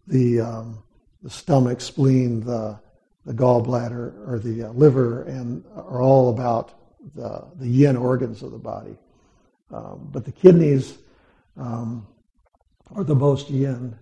[0.05, 0.83] the, um,
[1.23, 2.79] the stomach, spleen, the,
[3.25, 6.73] the gallbladder, or the uh, liver, and are all about
[7.15, 8.95] the, the yin organs of the body.
[9.71, 10.97] Um, but the kidneys
[11.57, 12.07] um,
[12.95, 13.97] are the most yin.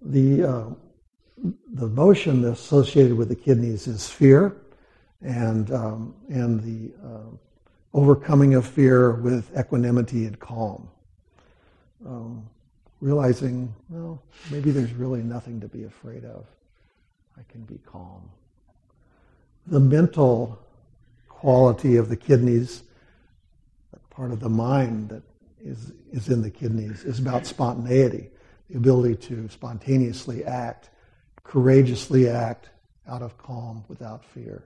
[0.00, 0.64] The, uh,
[1.72, 4.56] the emotion associated with the kidneys is fear
[5.20, 7.36] and, um, and the uh,
[7.94, 10.88] overcoming of fear with equanimity and calm.
[12.06, 12.48] Um,
[13.00, 16.46] realizing, well, maybe there's really nothing to be afraid of.
[17.36, 18.28] I can be calm.
[19.66, 20.58] The mental
[21.28, 22.82] quality of the kidneys,
[24.18, 25.22] part of the mind that
[25.64, 28.28] is, is in the kidneys, is about spontaneity,
[28.68, 30.90] the ability to spontaneously act,
[31.44, 32.68] courageously act
[33.08, 34.64] out of calm without fear.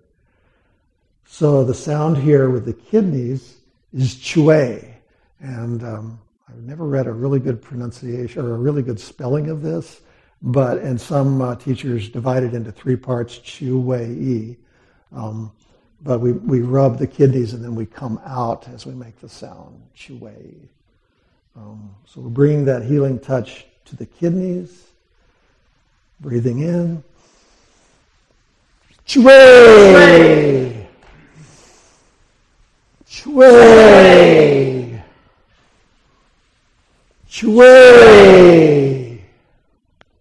[1.26, 3.58] So the sound here with the kidneys
[3.92, 4.80] is chue.
[5.40, 9.60] And um, I've never read a really good pronunciation or a really good spelling of
[9.60, 10.00] this,
[10.40, 14.56] but and some uh, teachers divide it into three parts, chue.
[15.12, 15.52] Um,
[16.02, 19.28] but we, we rub the kidneys and then we come out as we make the
[19.28, 20.30] sound, chue.
[21.56, 24.88] Um, so we're bringing that healing touch to the kidneys,
[26.20, 27.04] breathing in,
[29.04, 30.82] chue.
[33.22, 35.00] Shui.
[37.28, 39.22] Shui.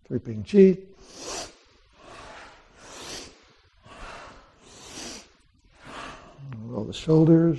[0.07, 0.77] Dripping chi.
[6.65, 7.57] Roll the shoulders.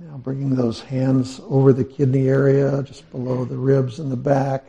[0.00, 4.66] Now bringing those hands over the kidney area, just below the ribs and the back.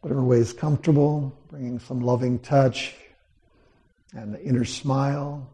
[0.00, 2.94] Whatever way is comfortable, bringing some loving touch
[4.14, 5.46] and the inner smile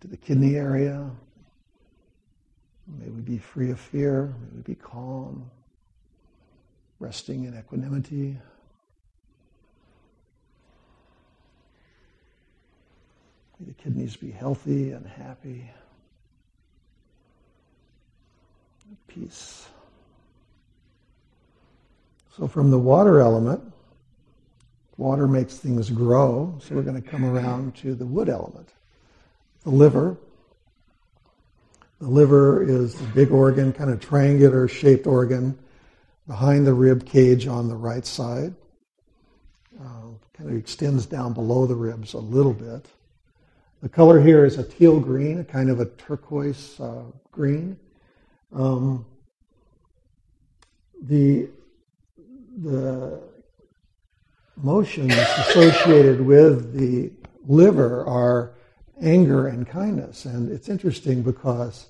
[0.00, 1.10] to the kidney area.
[2.98, 4.32] May we be free of fear.
[4.40, 5.50] May we be calm,
[6.98, 8.38] resting in equanimity.
[13.66, 15.70] The kidneys be healthy and happy.
[19.06, 19.68] Peace.
[22.36, 23.62] So, from the water element,
[25.00, 28.68] Water makes things grow, so we're going to come around to the wood element.
[29.64, 30.18] The liver.
[32.02, 35.58] The liver is the big organ, kind of triangular shaped organ
[36.26, 38.54] behind the rib cage on the right side.
[39.80, 42.84] Uh, kind of extends down below the ribs a little bit.
[43.82, 47.78] The color here is a teal green, a kind of a turquoise uh, green.
[48.52, 49.06] Um,
[51.02, 51.48] the
[52.58, 53.20] the
[54.62, 57.10] emotions associated with the
[57.46, 58.52] liver are
[59.00, 60.26] anger and kindness.
[60.26, 61.86] And it's interesting because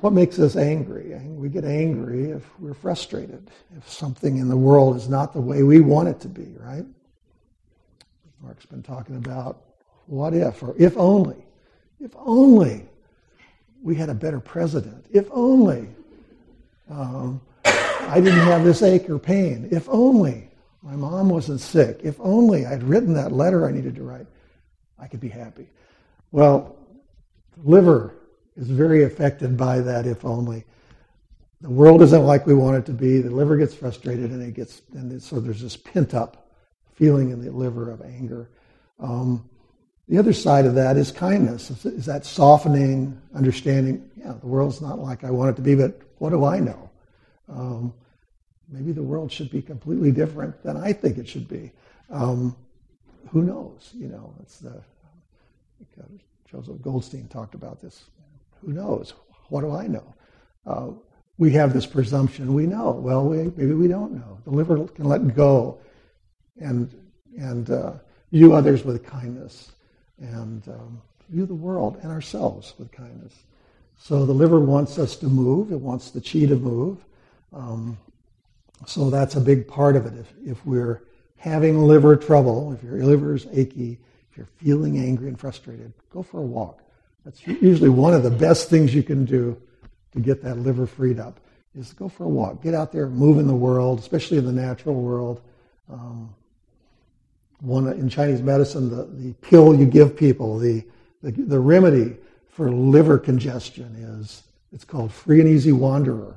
[0.00, 1.14] what makes us angry?
[1.26, 5.62] We get angry if we're frustrated, if something in the world is not the way
[5.62, 6.86] we want it to be, right?
[8.40, 9.67] Mark's been talking about
[10.08, 11.36] what if, or if only.
[12.00, 12.86] If only
[13.82, 15.06] we had a better president.
[15.12, 15.88] If only
[16.90, 19.68] um, I didn't have this ache or pain.
[19.70, 20.48] If only
[20.82, 22.00] my mom wasn't sick.
[22.02, 24.26] If only I'd written that letter I needed to write,
[24.98, 25.68] I could be happy.
[26.32, 26.76] Well,
[27.56, 28.14] the liver
[28.56, 30.64] is very affected by that if only.
[31.60, 33.20] The world isn't like we want it to be.
[33.20, 36.48] The liver gets frustrated and it gets, and so there's this pent up
[36.94, 38.48] feeling in the liver of anger.
[39.00, 39.48] Um,
[40.08, 41.70] the other side of that is kindness.
[41.84, 44.10] Is, that softening, understanding?
[44.16, 46.90] Yeah, the world's not like I want it to be, but what do I know?
[47.48, 47.92] Um,
[48.70, 51.72] maybe the world should be completely different than I think it should be.
[52.08, 52.56] Um,
[53.30, 53.90] who knows?
[53.94, 54.82] You know, it's the
[56.50, 58.04] Joseph Goldstein talked about this.
[58.62, 59.12] Who knows?
[59.50, 60.14] What do I know?
[60.66, 60.88] Uh,
[61.36, 62.92] we have this presumption we know.
[62.92, 64.38] Well, we, maybe we don't know.
[64.44, 65.78] The liver can let go
[66.58, 66.92] and
[67.38, 67.92] and uh,
[68.32, 69.72] view others with kindness
[70.20, 73.34] and um, view the world and ourselves with kindness.
[73.98, 75.72] So the liver wants us to move.
[75.72, 77.04] It wants the chi to move.
[77.52, 77.98] Um,
[78.86, 80.14] so that's a big part of it.
[80.18, 81.02] If, if we're
[81.36, 83.98] having liver trouble, if your liver is achy,
[84.30, 86.80] if you're feeling angry and frustrated, go for a walk.
[87.24, 89.60] That's usually one of the best things you can do
[90.12, 91.40] to get that liver freed up
[91.76, 92.62] is go for a walk.
[92.62, 95.40] Get out there, move in the world, especially in the natural world.
[95.90, 96.34] Um,
[97.60, 100.84] one in Chinese medicine, the, the pill you give people, the,
[101.22, 102.16] the, the remedy
[102.48, 104.42] for liver congestion is
[104.72, 106.34] it's called free and easy wanderer.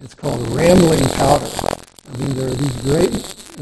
[0.00, 1.50] It's called rambling powder.
[2.12, 3.12] I mean, there are these great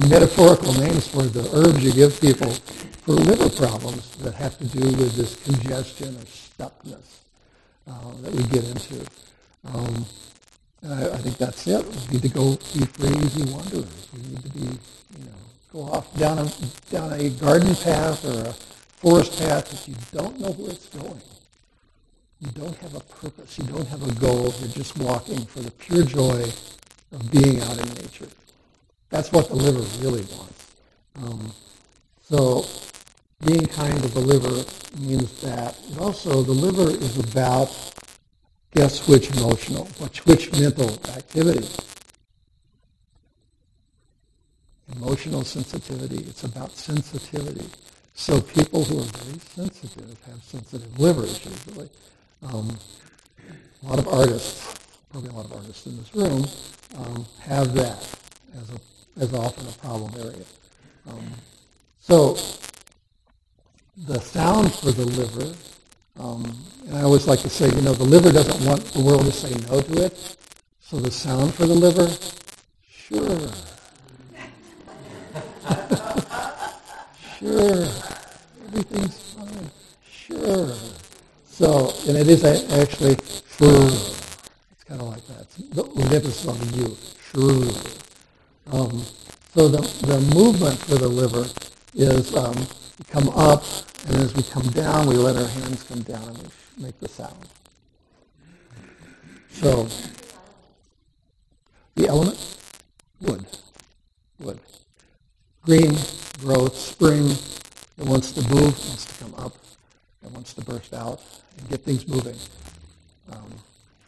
[0.08, 4.80] metaphorical names for the herbs you give people for liver problems that have to do
[4.80, 7.20] with this congestion or stuckness
[7.86, 9.04] uh, that we get into.
[9.66, 10.06] Um,
[10.88, 11.84] I, I, think that's it.
[11.86, 14.08] We need to go be free, easy wanderers.
[14.14, 16.50] We need to be, you know, go off down a,
[16.90, 21.20] down a garden path or a forest path that you don't know where it's going.
[22.40, 23.58] You don't have a purpose.
[23.58, 24.52] You don't have a goal.
[24.60, 26.42] You're just walking for the pure joy
[27.12, 28.28] of being out in nature.
[29.10, 30.74] That's what the liver really wants.
[31.16, 31.52] Um,
[32.22, 32.64] so
[33.44, 34.64] being kind to the liver
[35.00, 35.78] means that.
[35.88, 37.74] And also the liver is about
[38.74, 41.66] guess which emotional, which, which mental activity.
[44.96, 46.24] Emotional sensitivity.
[46.28, 47.66] It's about sensitivity.
[48.14, 51.88] So people who are very sensitive have sensitive livers usually.
[52.42, 52.76] Um,
[53.82, 54.74] a lot of artists,
[55.10, 56.44] probably a lot of artists in this room,
[56.98, 58.06] um, have that
[58.56, 60.44] as, a, as often a problem area.
[61.08, 61.24] Um,
[62.00, 62.36] so
[64.06, 65.54] the sound for the liver,
[66.18, 66.44] um,
[66.86, 69.32] and I always like to say, you know, the liver doesn't want the world to
[69.32, 70.36] say no to it.
[70.80, 72.10] So the sound for the liver,
[72.90, 73.50] sure.
[77.38, 77.88] Sure.
[78.66, 79.70] Everything's fine.
[80.08, 80.74] Sure.
[81.46, 83.16] So, and it is actually
[83.56, 83.86] sure.
[83.86, 85.50] It's kind of like that.
[85.50, 86.96] The, the emphasis on the U.
[87.30, 87.70] Sure.
[88.72, 89.02] Um,
[89.54, 91.46] so the, the movement for the liver
[91.94, 93.64] is um, we come up,
[94.06, 97.08] and as we come down, we let our hands come down and we make the
[97.08, 97.48] sound.
[99.50, 99.88] So
[101.96, 102.58] the element,
[103.20, 103.44] wood,
[104.38, 104.60] wood.
[105.70, 105.94] Green,
[106.40, 109.54] growth, spring, it wants to move, wants to come up,
[110.24, 111.22] it wants to burst out
[111.56, 112.34] and get things moving.
[113.30, 113.54] Um,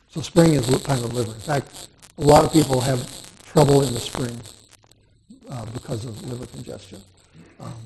[0.08, 1.32] so spring is time of liver.
[1.32, 1.86] In fact,
[2.18, 3.08] a lot of people have
[3.44, 4.36] trouble in the spring
[5.48, 7.00] uh, because of liver congestion.
[7.60, 7.80] Um,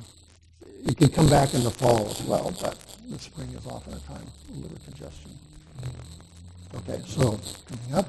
[0.86, 2.78] it can come back in the fall as well, but
[3.10, 5.32] the spring is often a time of liver congestion.
[6.76, 8.08] Okay, so coming up.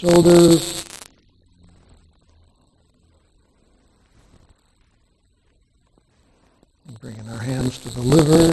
[0.00, 0.84] Shoulders.
[7.00, 8.52] bringing our hands to the liver.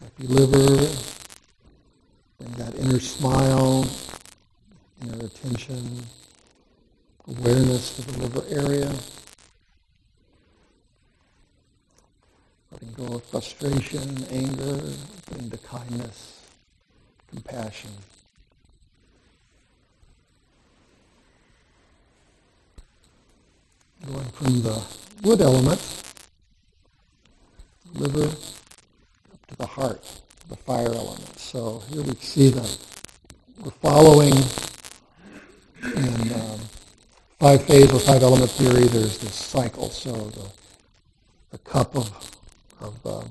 [0.00, 0.88] Happy liver.
[2.38, 3.86] Bring that inner smile,
[5.02, 6.02] inner attention,
[7.26, 8.92] awareness to the liver area.
[12.70, 14.80] Letting go of frustration, anger,
[15.30, 16.40] bring to kindness,
[17.30, 17.90] compassion.
[24.06, 24.82] going from the
[25.22, 25.80] wood element,
[27.94, 31.38] liver, up to the heart, the fire element.
[31.38, 32.78] So here we see that
[33.62, 34.34] we're following
[35.84, 36.58] in um,
[37.38, 38.88] five phase or five element theory.
[38.88, 39.88] There's this cycle.
[39.90, 40.50] So the,
[41.50, 42.10] the cup of,
[42.80, 43.22] of uh,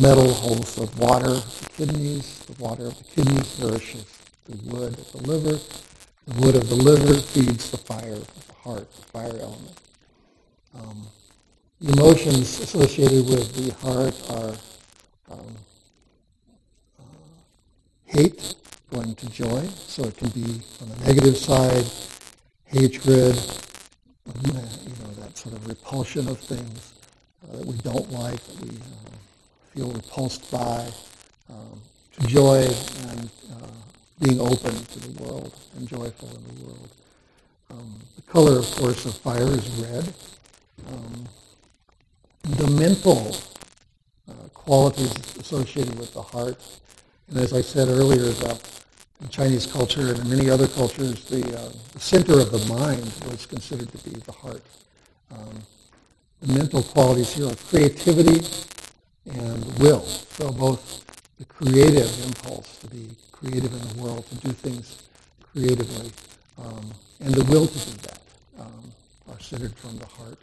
[0.00, 2.38] metal holds the water of the kidneys.
[2.46, 4.06] The water of the kidneys nourishes
[4.46, 5.58] the wood of the liver.
[6.26, 9.80] The wood of the liver feeds the fire of the heart, the fire element.
[10.74, 11.06] Um,
[11.82, 14.54] emotions associated with the heart are
[15.30, 15.56] um,
[16.98, 17.02] uh,
[18.06, 18.54] hate
[18.90, 19.66] going to joy.
[19.86, 21.84] So it can be on the negative side,
[22.66, 23.36] hatred,
[24.42, 26.94] you know, that sort of repulsion of things
[27.42, 29.10] uh, that we don't like, that we uh,
[29.74, 30.88] feel repulsed by,
[31.50, 31.80] um,
[32.12, 32.62] to joy
[33.08, 33.66] and uh,
[34.20, 36.88] being open to the world and joyful in the world.
[37.70, 40.12] Um, the color, of course, of fire is red.
[40.88, 41.28] Um,
[42.42, 43.36] the mental
[44.28, 46.62] uh, qualities associated with the heart,
[47.28, 48.83] and as I said earlier, the,
[49.20, 53.12] in Chinese culture and in many other cultures, the, uh, the center of the mind
[53.30, 54.62] was considered to be the heart.
[55.32, 55.62] Um,
[56.40, 58.46] the mental qualities here are creativity
[59.30, 60.02] and will.
[60.02, 61.04] So both
[61.38, 65.08] the creative impulse to be creative in the world, to do things
[65.52, 66.10] creatively,
[66.58, 66.90] um,
[67.20, 68.20] and the will to do that
[68.58, 68.92] um,
[69.30, 70.38] are centered from the heart.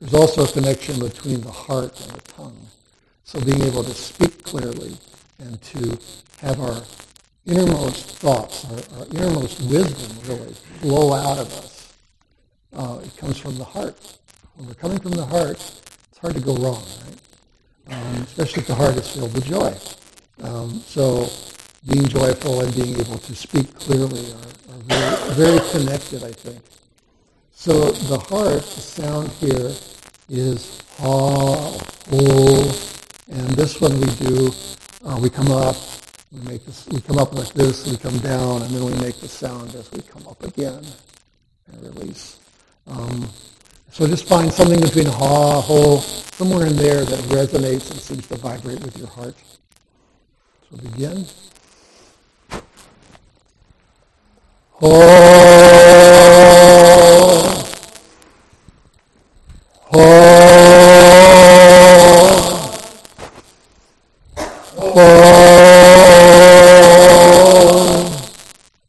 [0.00, 2.66] There's also a connection between the heart and the tongue.
[3.24, 4.96] So being able to speak clearly
[5.38, 5.98] and to
[6.40, 6.82] have our
[7.46, 11.94] innermost thoughts, our, our innermost wisdom really flow out of us,
[12.74, 14.18] uh, it comes from the heart.
[14.56, 15.56] When we're coming from the heart,
[16.10, 17.96] it's hard to go wrong, right?
[17.96, 19.74] Um, especially if the heart is filled with joy.
[20.42, 21.28] Um, so
[21.88, 26.60] being joyful and being able to speak clearly are, are very, very connected, I think.
[27.52, 29.72] So the heart, the sound here
[30.28, 31.78] is ha,
[32.10, 32.72] ho,
[33.30, 34.50] and this one we do,
[35.04, 35.76] uh, we come up,
[36.32, 39.20] we make this, we come up like this, we come down, and then we make
[39.20, 40.84] the sound as we come up again
[41.72, 42.38] and release.
[42.86, 43.28] Um,
[43.90, 48.36] so just find something between ha, ho, somewhere in there that resonates and seems to
[48.36, 49.34] vibrate with your heart.
[50.70, 51.26] So begin.
[54.72, 56.16] Ho.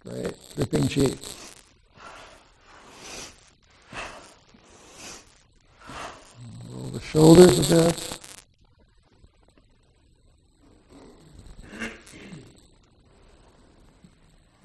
[0.04, 0.36] Great.
[0.56, 1.18] Dripping cheek.
[6.72, 8.20] Roll the shoulders a bit.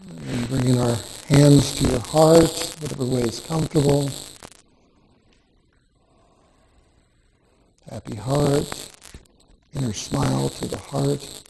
[0.09, 0.97] And bringing our
[1.29, 4.11] hands to your heart, whatever way is comfortable.
[7.91, 8.89] Happy heart.
[9.75, 11.43] Inner smile to the heart.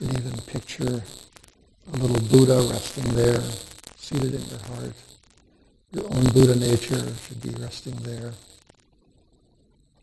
[0.00, 1.02] You can even picture
[1.92, 3.42] a little Buddha resting there,
[3.96, 4.94] seated in your heart.
[5.92, 8.32] Your own Buddha nature should be resting there.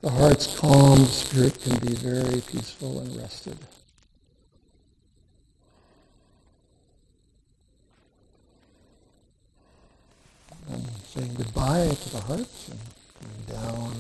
[0.01, 2.41] The heart's calm, the spirit can be very
[2.79, 3.57] peaceful and rested.
[10.71, 12.79] And saying goodbye to the hearts and
[13.19, 13.93] coming down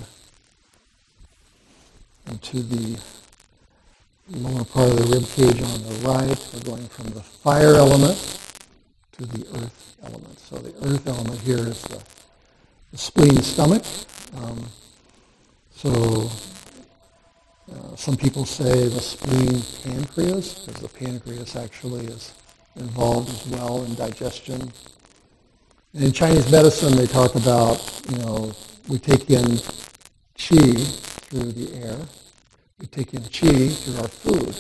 [2.27, 2.99] into the
[4.29, 6.49] lower part of the rib cage on the right.
[6.53, 8.39] We're going from the fire element
[9.13, 10.39] to the earth element.
[10.39, 12.01] So the earth element here is the,
[12.91, 13.83] the spleen stomach.
[14.37, 14.67] Um,
[15.71, 16.29] so
[17.73, 22.33] uh, some people say the spleen pancreas, because the pancreas actually is
[22.75, 24.71] involved as well in digestion.
[25.93, 28.53] And in Chinese medicine, they talk about, you know,
[28.87, 29.45] we take in
[30.37, 30.99] qi
[31.29, 31.97] through the air.
[32.79, 34.55] We take in qi through our food.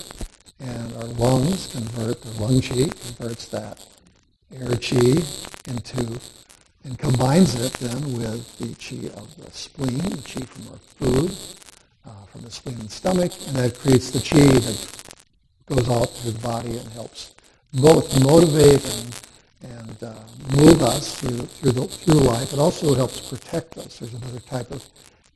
[0.59, 3.85] And our lungs convert, the lung qi converts that
[4.53, 5.23] air qi
[5.69, 6.19] into,
[6.83, 11.31] and combines it then with the qi of the spleen, the qi from our food,
[12.05, 16.31] uh, from the spleen and stomach, and that creates the qi that goes out through
[16.31, 17.35] the body and helps
[17.73, 19.21] both motivate and,
[19.77, 20.13] and uh,
[20.57, 22.53] move us through, through, the, through life.
[22.53, 23.99] It also helps protect us.
[23.99, 24.83] There's another type of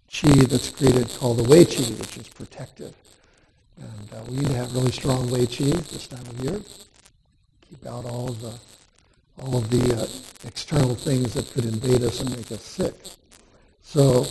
[0.09, 2.93] qi that's created called the wei qi, which is protective.
[3.77, 6.59] And uh, we need to have really strong wei qi this time of year.
[7.69, 8.53] Keep out all of the
[9.39, 10.07] all of the uh,
[10.47, 12.93] external things that could invade us and make us sick.
[13.81, 14.25] So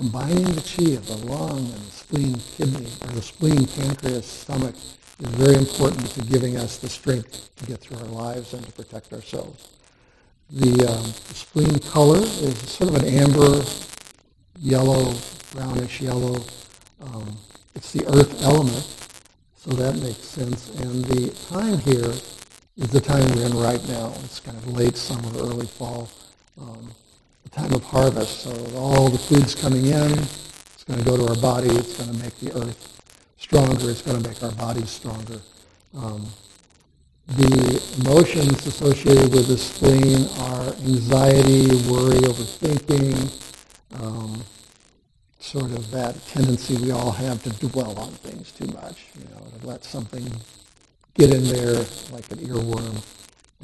[0.00, 4.74] combining the chi of the lung and the spleen kidney, or the spleen pancreas stomach
[4.74, 8.72] is very important to giving us the strength to get through our lives and to
[8.72, 9.68] protect ourselves.
[10.48, 13.62] The, um, the spleen color is sort of an amber,
[14.58, 15.12] yellow,
[15.52, 16.42] brownish yellow.
[17.02, 17.36] Um,
[17.74, 18.88] it's the earth element,
[19.54, 20.70] so that makes sense.
[20.80, 22.14] And the time here
[22.78, 24.14] is the time we're in right now.
[24.24, 26.08] It's kind of late summer, early fall,
[26.58, 26.90] um,
[27.50, 28.40] the time of harvest.
[28.40, 30.12] So all the food's coming in.
[30.12, 31.68] It's going to go to our body.
[31.68, 33.00] It's going to make the earth
[33.36, 33.90] stronger.
[33.90, 35.40] It's going to make our bodies stronger.
[35.96, 36.26] Um,
[37.28, 43.40] the emotions associated with the spleen are anxiety, worry, overthinking,
[44.00, 44.42] um,
[45.38, 49.46] sort of that tendency we all have to dwell on things too much, you know,
[49.58, 50.24] to let something
[51.14, 51.74] get in there
[52.12, 53.04] like an earworm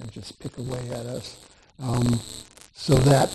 [0.00, 1.36] and just pick away at us.
[1.80, 2.20] Um,
[2.74, 3.30] so that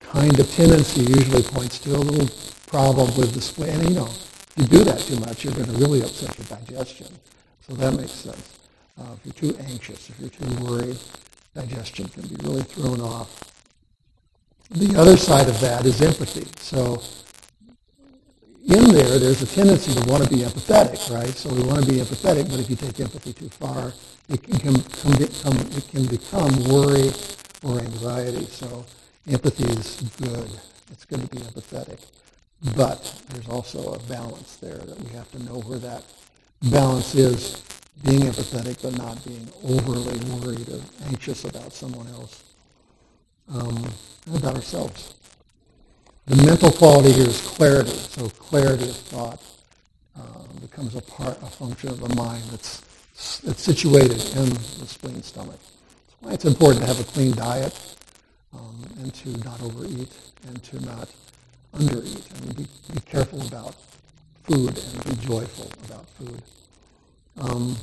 [0.00, 2.28] kind of tendency usually points to a little
[2.66, 3.80] problem with the spleen.
[3.80, 6.46] And, you know, if you do that too much, you're going to really upset your
[6.58, 7.08] digestion.
[7.60, 8.58] So that makes sense.
[8.98, 10.98] Uh, if you're too anxious, if you're too worried,
[11.54, 13.44] digestion can be really thrown off.
[14.70, 16.46] The other side of that is empathy.
[16.60, 17.02] So
[18.68, 21.34] in there, there's a tendency to want to be empathetic, right?
[21.34, 23.92] So we want to be empathetic, but if you take empathy too far,
[24.28, 27.10] it can become, it can become worry
[27.64, 28.46] or anxiety.
[28.46, 28.84] So
[29.28, 30.50] empathy is good.
[30.90, 32.00] It's good to be empathetic.
[32.76, 36.04] But there's also a balance there that we have to know where that
[36.70, 37.62] balance is,
[38.04, 42.44] being empathetic but not being overly worried or anxious about someone else,
[43.54, 43.84] um,
[44.34, 45.14] about ourselves.
[46.26, 47.90] The mental quality here is clarity.
[47.90, 49.42] So clarity of thought
[50.16, 52.82] uh, becomes a part, a function of the mind that's,
[53.40, 55.58] that's situated in the spleen stomach.
[55.58, 57.96] That's why it's important to have a clean diet
[58.52, 60.12] um, and to not overeat
[60.46, 61.08] and to not
[61.74, 63.76] undereat and be, be careful about
[64.44, 66.42] food and be joyful about food.
[67.40, 67.76] Um,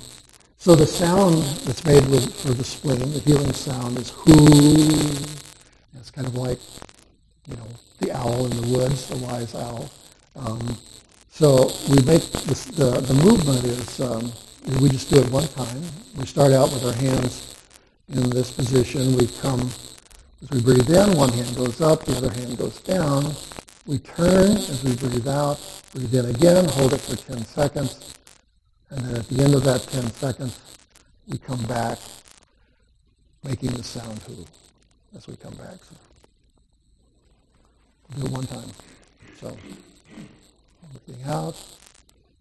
[0.57, 5.25] so the sound that's made with, for the spleen, the healing sound, is whoo.
[5.97, 6.59] It's kind of like,
[7.47, 7.67] you know,
[7.99, 9.89] the owl in the woods, the wise owl.
[10.35, 10.77] Um,
[11.29, 14.31] so we make this, the, the movement is um,
[14.81, 15.81] we just do it one time.
[16.17, 17.55] We start out with our hands
[18.09, 19.15] in this position.
[19.15, 19.69] We come,
[20.41, 23.33] as we breathe in, one hand goes up, the other hand goes down.
[23.85, 25.59] We turn as we breathe out,
[25.93, 28.13] breathe in again, hold it for 10 seconds,
[28.89, 30.59] and then at the end of that 10 seconds,
[31.27, 31.97] we come back
[33.43, 34.45] making the sound who
[35.15, 35.79] as we come back.
[35.83, 35.95] So
[38.15, 38.69] do it one time.
[39.39, 39.57] So,
[41.05, 41.55] breathing out,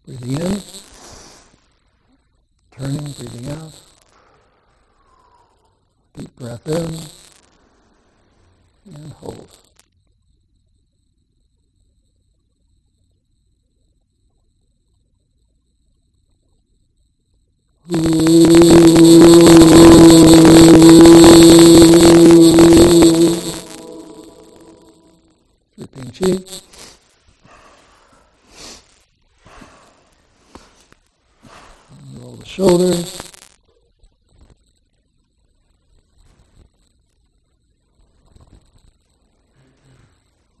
[0.05, 0.61] breathing in,
[2.71, 3.81] turning, breathing out.
[6.15, 6.99] Deep breath in
[8.95, 9.57] and hold.
[32.57, 33.21] shoulders.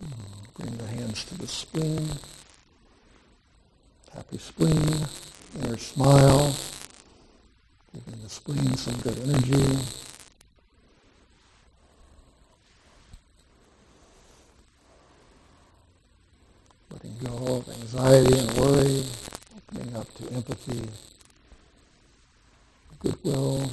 [0.03, 0.09] Mm.
[0.53, 2.07] Bring the hands to the spleen.
[4.13, 5.07] Happy spleen.
[5.59, 6.53] Inner smile.
[8.27, 9.79] The some good energy.
[16.91, 19.05] Letting go of anxiety and worry.
[19.55, 20.89] Opening up to empathy
[22.99, 23.69] goodwill,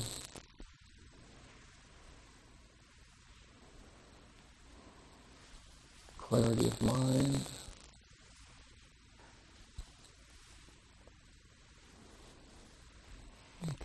[6.17, 7.41] clarity of mind.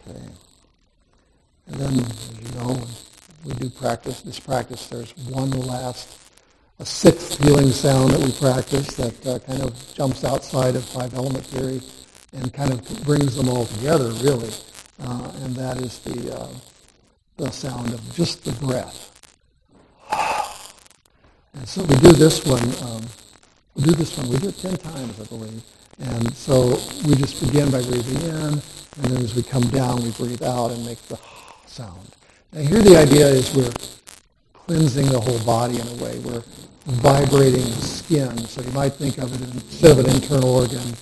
[0.08, 0.30] Okay.
[1.72, 2.82] And then, as you know,
[3.46, 4.86] we do practice this practice.
[4.86, 6.20] There's one last,
[6.78, 11.16] a sixth healing sound that we practice that uh, kind of jumps outside of five
[11.16, 11.82] element theory
[12.34, 14.52] and kind of brings them all together, really
[15.02, 16.54] uh, and that is the, uh,
[17.38, 19.10] the sound of just the breath.
[21.56, 23.02] And so we do this one, um,
[23.74, 25.64] we do this one, we do it 10 times, I believe.
[25.98, 26.78] And so
[27.08, 28.62] we just begin by breathing in,
[29.02, 31.18] and then as we come down, we breathe out and make the
[31.66, 32.16] sound.
[32.54, 33.72] Now here the idea is we're
[34.54, 36.20] cleansing the whole body in a way.
[36.20, 36.43] We're
[36.86, 38.38] vibrating the skin.
[38.45, 40.93] So you might think of it instead of an internal organ,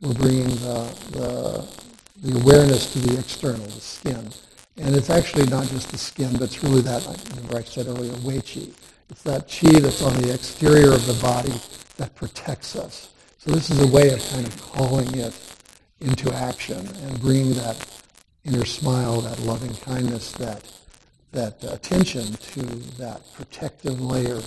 [0.00, 1.78] we're bringing the, the
[2.22, 4.30] the awareness to the external, the skin.
[4.76, 8.12] And it's actually not just the skin, but it's really that, remember I said earlier,
[8.24, 8.72] wei qi.
[9.10, 11.54] It's that qi that's on the exterior of the body
[11.96, 13.10] that protects us.
[13.38, 15.34] So this is a way of kind of calling it
[16.00, 17.86] into action and bringing that
[18.44, 20.64] inner smile, that loving kindness, that,
[21.32, 22.62] that attention to
[22.98, 24.40] that protective layer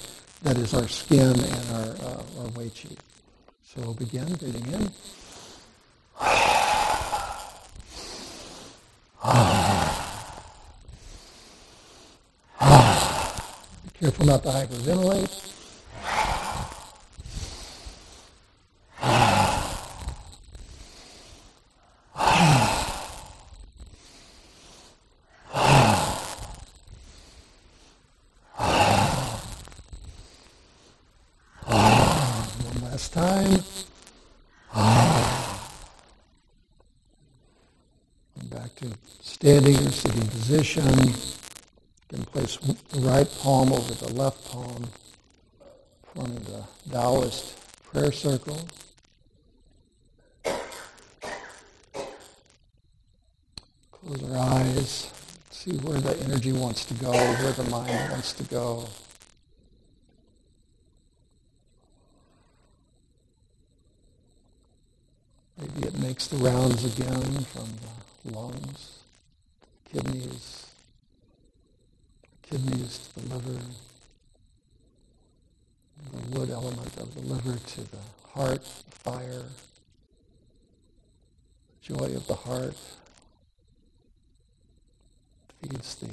[0.43, 2.97] that is our skin and our, uh, our wei qi.
[3.63, 4.83] So begin breathing in.
[4.83, 4.91] Be
[13.99, 15.47] Careful not to hyperventilate.
[31.65, 33.63] One last time.
[38.49, 40.83] back to standing or sitting position.
[41.07, 41.13] You
[42.09, 44.87] can place the right palm over the left palm,
[46.13, 48.67] forming the Taoist prayer circle.
[53.91, 55.11] Close our eyes.
[55.51, 58.87] See where the energy wants to go, where the mind wants to go.
[65.59, 68.99] Maybe it makes the rounds again from the lungs,
[69.91, 70.67] kidneys,
[72.41, 73.61] kidneys to the liver,
[76.11, 77.97] the wood element of the liver to the
[78.33, 79.45] heart, fire,
[81.81, 82.75] joy of the heart
[85.61, 86.09] feeds the,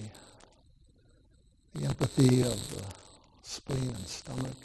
[1.74, 2.82] the empathy of the
[3.42, 4.56] spleen and stomach.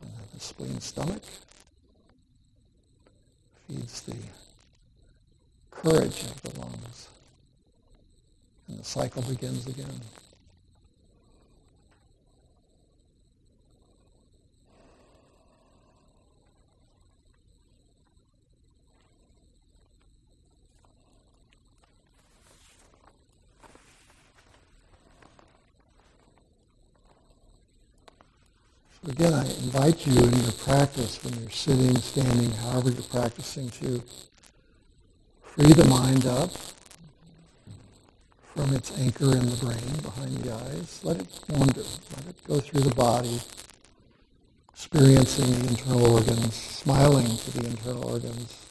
[0.00, 1.22] And the spleen stomach
[3.66, 4.14] feeds the
[5.72, 7.08] courage of the lungs.
[8.68, 10.00] And the cycle begins again.
[29.06, 34.02] Again, I invite you in your practice when you're sitting, standing, however you're practicing to
[35.42, 36.50] free the mind up
[38.54, 41.00] from its anchor in the brain behind the eyes.
[41.02, 41.82] Let it wander.
[41.82, 43.42] Let it go through the body,
[44.72, 48.70] experiencing the internal organs, smiling to the internal organs,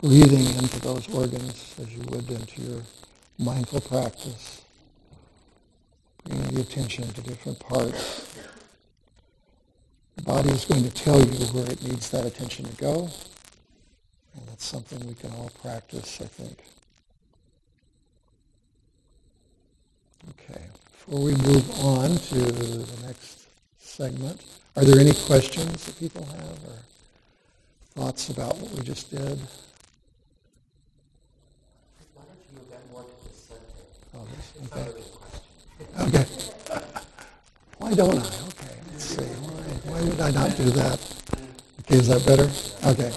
[0.00, 2.80] breathing into those organs as you would into your
[3.38, 4.62] mindful practice,
[6.24, 8.31] bringing the attention to different parts
[10.22, 13.08] the body is going to tell you where it needs that attention to go.
[14.34, 16.58] And that's something we can all practice, I think.
[20.30, 20.62] Okay.
[20.92, 23.46] Before we move on to the next
[23.78, 24.40] segment,
[24.76, 26.78] are there any questions that people have or
[27.94, 29.40] thoughts about what we just did?
[34.14, 34.28] Oh,
[34.66, 34.92] okay.
[36.00, 36.26] Okay.
[37.78, 38.51] Why don't I?
[39.92, 40.16] Okay, let's see.
[40.16, 41.00] Why would I not do that?
[41.80, 42.48] Okay, is that better?
[42.88, 43.12] Okay.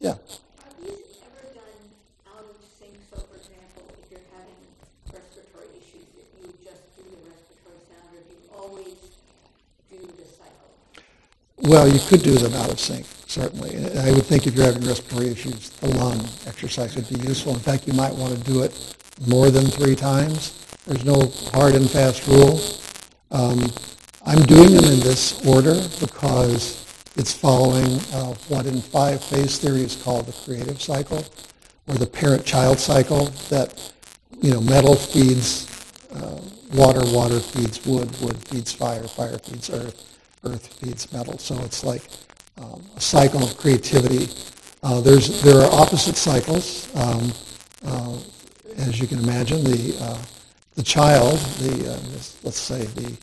[0.00, 0.10] Yeah.
[0.10, 1.64] Have you ever done
[2.28, 2.94] out of sync?
[3.10, 4.60] So, for example, if you're having
[5.12, 8.96] respiratory issues, that you just do the respiratory sound, or you always
[9.90, 10.68] do the cycle?
[11.58, 13.76] Well, you could do them out of sync, certainly.
[13.98, 17.54] I would think if you're having respiratory issues, the lung exercise would be useful.
[17.54, 18.96] In fact, you might want to do it
[19.26, 20.60] more than three times.
[20.86, 22.60] There's no hard and fast rule.
[23.30, 23.72] Um,
[24.26, 29.96] I'm doing them in this order because it's following uh, what in five-phase theory is
[29.96, 31.24] called the creative cycle,
[31.88, 33.26] or the parent-child cycle.
[33.50, 33.92] That
[34.40, 35.68] you know, metal feeds
[36.14, 36.40] uh,
[36.72, 41.36] water, water feeds wood, wood feeds fire, fire feeds earth, earth feeds metal.
[41.38, 42.02] So it's like
[42.56, 44.32] um, a cycle of creativity.
[44.82, 47.30] Uh, there's there are opposite cycles, um,
[47.84, 48.18] uh,
[48.78, 49.64] as you can imagine.
[49.64, 50.18] The uh,
[50.76, 51.98] the child, the uh,
[52.42, 53.16] let's say the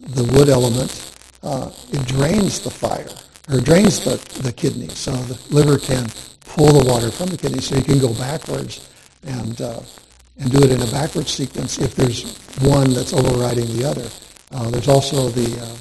[0.00, 3.08] the wood element, uh, it drains the fire,
[3.48, 4.88] or drains the, the kidney.
[4.88, 6.06] So the liver can
[6.40, 8.88] pull the water from the kidney so you can go backwards
[9.24, 9.80] and, uh,
[10.38, 14.08] and do it in a backwards sequence if there's one that's overriding the other.
[14.52, 15.76] Uh, there's also the, uh,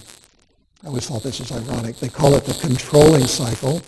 [0.84, 3.82] I always thought this was ironic, they call it the controlling cycle,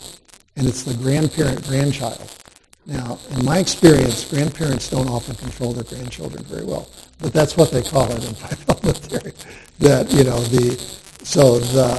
[0.55, 2.37] and it's the grandparent-grandchild.
[2.85, 7.69] Now, in my experience, grandparents don't often control their grandchildren very well, but that's what
[7.71, 8.47] they call it in my
[8.91, 9.33] theory.
[9.79, 10.77] That you know the
[11.23, 11.95] so the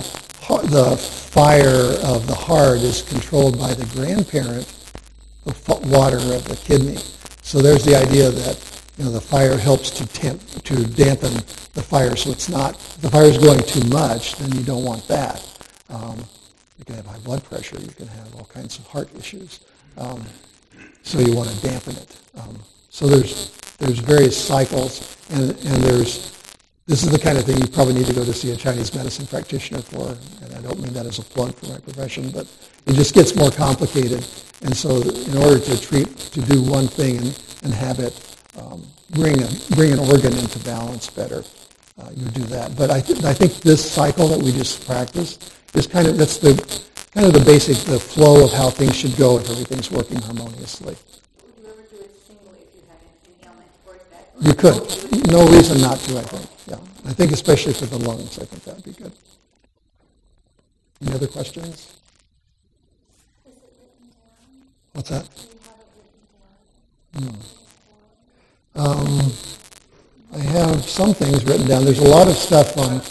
[0.64, 4.66] the fire of the heart is controlled by the grandparent,
[5.44, 5.54] the
[5.86, 6.98] water of the kidney.
[7.42, 11.34] So there's the idea that you know the fire helps to temp to dampen
[11.74, 15.06] the fire, so it's not the fire is going too much, then you don't want
[15.06, 15.46] that.
[15.90, 16.24] Um,
[16.76, 17.78] you can have high blood pressure.
[17.78, 19.60] You can have all kinds of heart issues.
[19.96, 20.24] Um,
[21.03, 22.16] so you want to dampen it.
[22.38, 26.32] Um, so there's there's various cycles, and and there's
[26.86, 28.94] this is the kind of thing you probably need to go to see a Chinese
[28.94, 30.16] medicine practitioner for.
[30.44, 32.46] And I don't mean that as a plug for my profession, but
[32.86, 34.26] it just gets more complicated.
[34.62, 38.82] And so, in order to treat to do one thing and, and have it um,
[39.11, 41.44] bring a, bring an organ into balance better,
[42.00, 42.76] uh, you do that.
[42.76, 46.38] But I, th- I think this cycle that we just practiced is kind of that's
[46.38, 46.55] the
[47.12, 50.96] kind of the basic, the flow of how things should go if everything's working harmoniously.
[50.96, 54.28] You ever do it singly if you had an ailment or that?
[54.40, 55.30] You could.
[55.30, 56.48] No reason not to, I think.
[56.66, 57.10] Yeah.
[57.10, 59.12] I think especially for the lungs, I think that would be good.
[61.02, 61.96] Any other questions?
[64.92, 65.28] What's that?
[67.14, 67.28] Hmm.
[68.74, 69.32] Um,
[70.34, 71.84] I have some things written down.
[71.84, 73.02] There's a lot of stuff on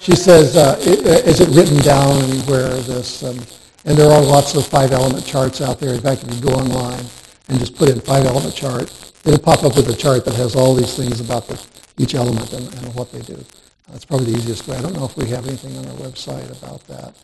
[0.00, 3.22] She says, uh, is it written down anywhere, this?
[3.22, 3.38] Um,
[3.84, 5.94] and there are lots of five-element charts out there.
[5.94, 7.04] In fact, if you go online
[7.48, 8.92] and just put in five-element chart,
[9.24, 11.62] it'll pop up with a chart that has all these things about the,
[11.96, 13.42] each element and, and what they do.
[13.90, 14.76] That's probably the easiest way.
[14.76, 17.14] I don't know if we have anything on our website about that.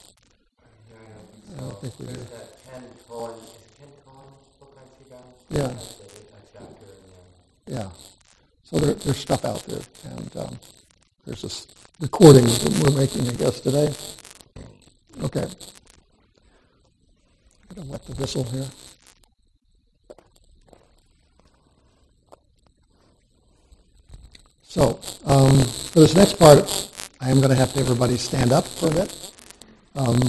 [1.56, 2.12] I don't think we do.
[2.12, 5.28] There's that Ken Cohen, is it Ken Cohen book on Qigong?
[5.50, 5.66] Yeah.
[5.66, 5.76] A
[6.52, 6.86] chapter
[7.66, 7.82] in there.
[7.82, 7.90] Yeah.
[8.64, 9.82] So there, there's stuff out there.
[10.16, 10.58] And um,
[11.24, 11.66] there's this
[12.00, 13.92] recording that we're making, I guess, today.
[15.22, 15.42] Okay.
[15.42, 15.84] I'm
[17.74, 18.66] going to wet the whistle here.
[24.62, 26.90] So um, for this next part,
[27.20, 29.32] I am going to have to everybody stand up for a bit.
[29.94, 30.20] Um,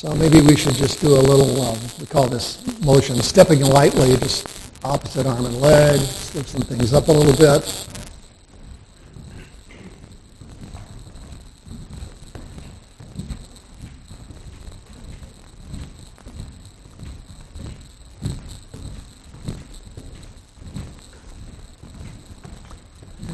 [0.00, 4.16] So maybe we should just do a little, um, we call this motion, stepping lightly,
[4.16, 4.48] just
[4.82, 7.86] opposite arm and leg, lift some things up a little bit.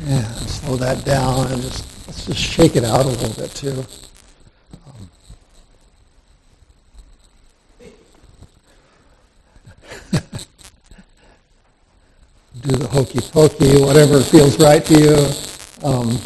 [0.05, 3.85] Yeah, slow that down and just let's just shake it out a little bit too.
[12.63, 15.87] Do the hokey pokey, whatever feels right to you.
[15.87, 16.19] Um,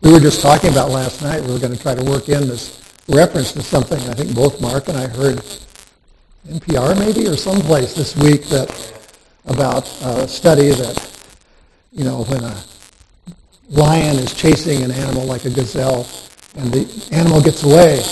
[0.00, 1.42] we were just talking about last night.
[1.42, 4.60] We were going to try to work in this reference to something I think both
[4.60, 5.38] Mark and I heard
[6.48, 8.92] NPR maybe or someplace this week that
[9.46, 11.26] about a study that
[11.92, 12.64] you know when a
[13.68, 16.06] lion is chasing an animal like a gazelle
[16.56, 18.02] and the animal gets away,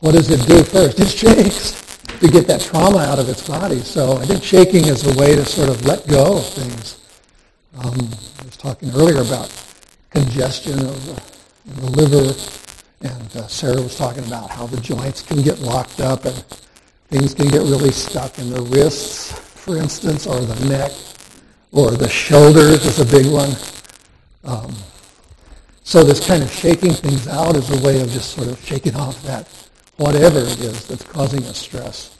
[0.00, 1.00] what does it do first?
[1.00, 1.83] It shakes
[2.24, 3.80] to get that trauma out of its body.
[3.80, 6.98] So I think shaking is a way to sort of let go of things.
[7.76, 8.08] Um,
[8.40, 9.52] I was talking earlier about
[10.08, 12.34] congestion of the, the liver,
[13.02, 16.34] and uh, Sarah was talking about how the joints can get locked up and
[17.10, 20.92] things can get really stuck in the wrists, for instance, or the neck,
[21.72, 23.50] or the shoulders is a big one.
[24.44, 24.74] Um,
[25.82, 28.96] so this kind of shaking things out is a way of just sort of shaking
[28.96, 29.46] off that
[29.96, 32.13] whatever it is that's causing us stress.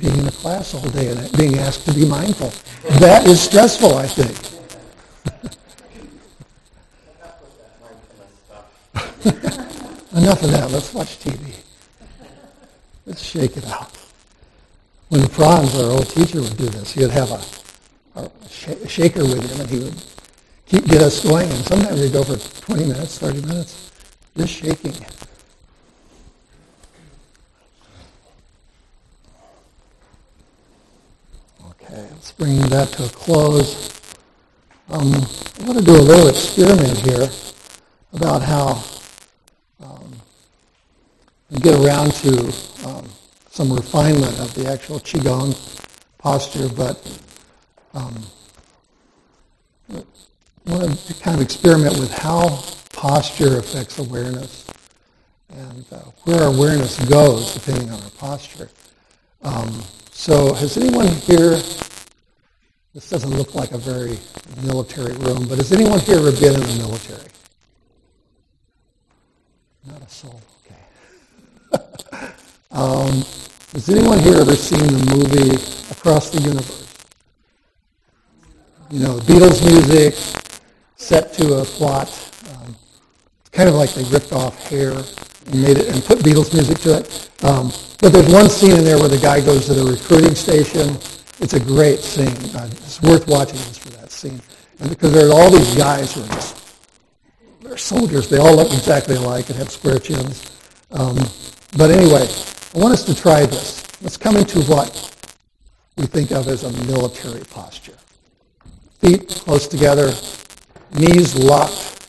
[0.00, 2.52] Being in a class all day and being asked to be mindful.
[3.00, 4.30] That is stressful, I think.
[10.12, 10.70] Enough of that.
[10.70, 11.54] Let's watch TV.
[13.04, 13.94] Let's shake it out.
[15.08, 19.50] When Franz, our old teacher, would do this, he would have a, a shaker with
[19.50, 20.02] him, and he would
[20.66, 21.50] keep get us going.
[21.50, 22.36] And sometimes we'd go for
[22.66, 23.90] 20 minutes, 30 minutes.
[24.36, 24.94] Just shaking.
[31.92, 33.90] Let's bring that to a close.
[34.90, 37.28] Um, I want to do a little experiment here
[38.12, 38.84] about how
[39.82, 40.12] um,
[41.50, 42.52] we get around to
[42.86, 43.08] um,
[43.50, 45.56] some refinement of the actual Qigong
[46.18, 47.20] posture, but
[47.94, 48.22] um,
[49.92, 50.04] I
[50.66, 52.62] want to kind of experiment with how
[52.92, 54.64] posture affects awareness,
[55.48, 58.68] and uh, where awareness goes depending on our posture.
[59.42, 59.82] Um,
[60.20, 61.56] so has anyone here,
[62.92, 64.18] this doesn't look like a very
[64.62, 67.30] military room, but has anyone here ever been in the military?
[69.86, 70.38] Not a soul,
[71.72, 71.86] okay.
[72.70, 73.24] um,
[73.72, 75.54] has anyone here ever seen the movie
[75.90, 76.94] Across the Universe?
[78.90, 80.16] You know, Beatles music
[80.96, 85.02] set to a plot It's kind of like they ripped off Hair
[85.50, 87.30] and made it and put Beatles music to it.
[87.44, 90.96] Um, but there's one scene in there where the guy goes to the recruiting station.
[91.40, 92.28] It's a great scene.
[92.54, 94.40] Uh, it's worth watching just for that scene.
[94.78, 96.78] And because there are all these guys who are just,
[97.60, 98.28] they're soldiers.
[98.28, 100.50] They all look exactly alike and have square chins.
[100.92, 101.16] Um,
[101.76, 102.26] but anyway,
[102.74, 103.86] I want us to try this.
[104.02, 104.90] Let's come into what
[105.96, 107.96] we think of as a military posture.
[109.00, 110.12] Feet close together,
[110.94, 111.99] knees locked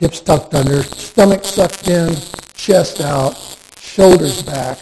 [0.00, 2.16] hips tucked under, stomach sucked in,
[2.54, 3.36] chest out,
[3.78, 4.78] shoulders back,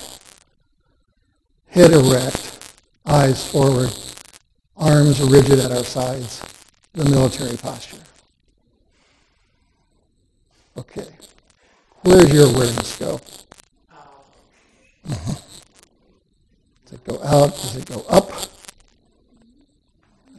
[1.67, 2.73] head erect,
[3.05, 3.93] eyes forward,
[4.77, 6.41] arms rigid at our sides,
[6.93, 7.99] the military posture.
[10.77, 11.09] Okay.
[12.03, 13.21] Where does your awareness go?
[15.11, 15.35] Uh-huh.
[16.85, 17.51] Does it go out?
[17.51, 18.31] Does it go up?
[18.31, 18.47] I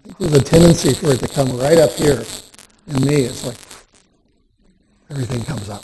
[0.03, 2.23] think there's a tendency for it to come right up here.
[2.87, 3.57] In me, it's like
[5.19, 5.83] everything comes up.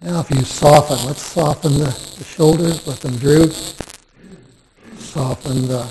[0.00, 3.52] Now if you soften, let's soften the, the shoulders, let them droop.
[4.96, 5.86] Soften the,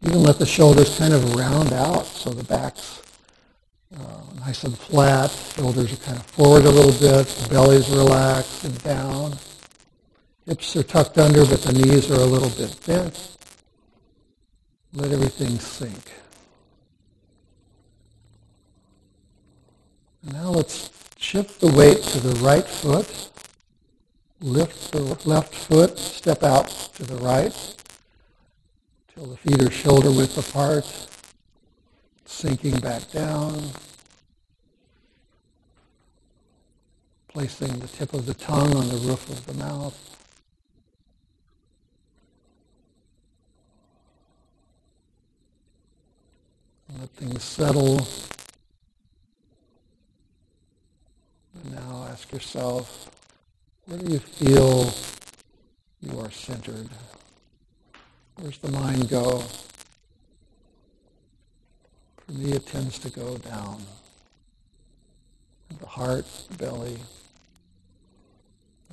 [0.00, 3.02] even let the shoulders kind of round out so the back's
[3.94, 5.30] uh, nice and flat.
[5.56, 7.48] Shoulders are kind of forward a little bit.
[7.50, 9.34] Belly's relaxed and down.
[10.46, 13.36] Hips are tucked under, but the knees are a little bit bent.
[14.94, 16.12] Let everything sink.
[20.22, 23.28] Now let's shift the weight to the right foot.
[24.40, 27.54] Lift the left foot, step out to the right
[29.14, 30.86] till the feet are shoulder width apart,
[32.24, 33.62] sinking back down,
[37.28, 40.16] placing the tip of the tongue on the roof of the mouth.
[46.98, 48.06] Let things settle.
[51.49, 53.10] And now ask yourself,
[53.86, 54.92] where do you feel
[56.00, 56.88] you are centered?
[58.36, 59.42] Where's the mind go?
[62.26, 63.82] For me, it tends to go down.
[65.78, 66.98] The heart, the belly.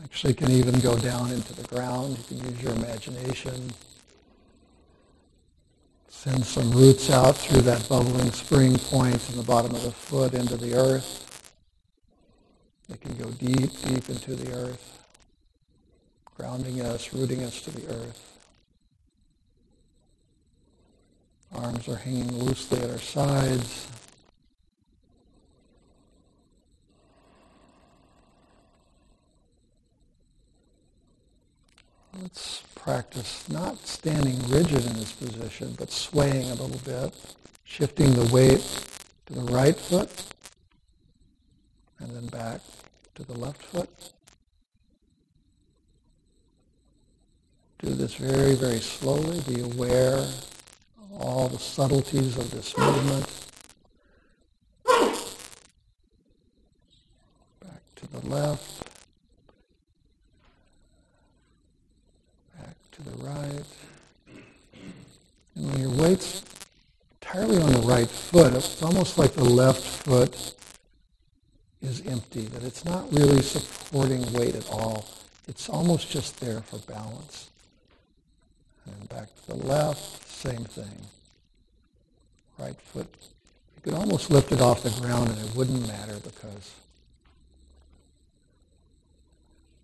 [0.04, 2.18] Actually, can even go down into the ground.
[2.18, 3.72] You can use your imagination.
[6.08, 10.34] Send some roots out through that bubbling spring point in the bottom of the foot
[10.34, 11.27] into the earth.
[12.90, 15.04] They can go deep, deep into the earth,
[16.36, 18.40] grounding us, rooting us to the earth.
[21.54, 23.88] Arms are hanging loosely at our sides.
[32.22, 37.14] Let's practice not standing rigid in this position, but swaying a little bit,
[37.64, 38.62] shifting the weight
[39.28, 40.10] to the right foot
[42.00, 42.62] and then back
[43.16, 43.90] to the left foot.
[47.80, 49.40] Do this very, very slowly.
[49.42, 53.28] Be aware of all the subtleties of this movement.
[57.62, 58.84] Back to the left.
[62.58, 63.66] Back to the right.
[65.56, 66.44] And when your weight's
[67.22, 70.56] entirely on the right foot, it's almost like the left foot
[71.82, 75.06] is empty, that it's not really supporting weight at all.
[75.48, 77.50] It's almost just there for balance.
[78.86, 81.08] And back to the left, same thing.
[82.58, 83.08] Right foot.
[83.76, 86.74] You could almost lift it off the ground and it wouldn't matter because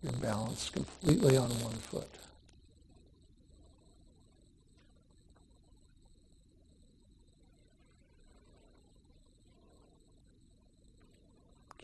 [0.01, 2.09] you're balanced completely on one foot.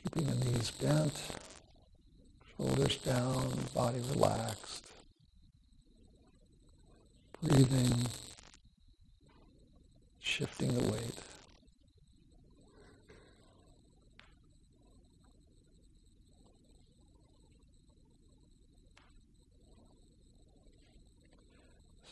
[0.04, 1.22] Keeping the knees bent,
[2.58, 4.86] shoulders down, body relaxed.
[7.42, 8.06] Breathing,
[10.20, 11.16] shifting the weight.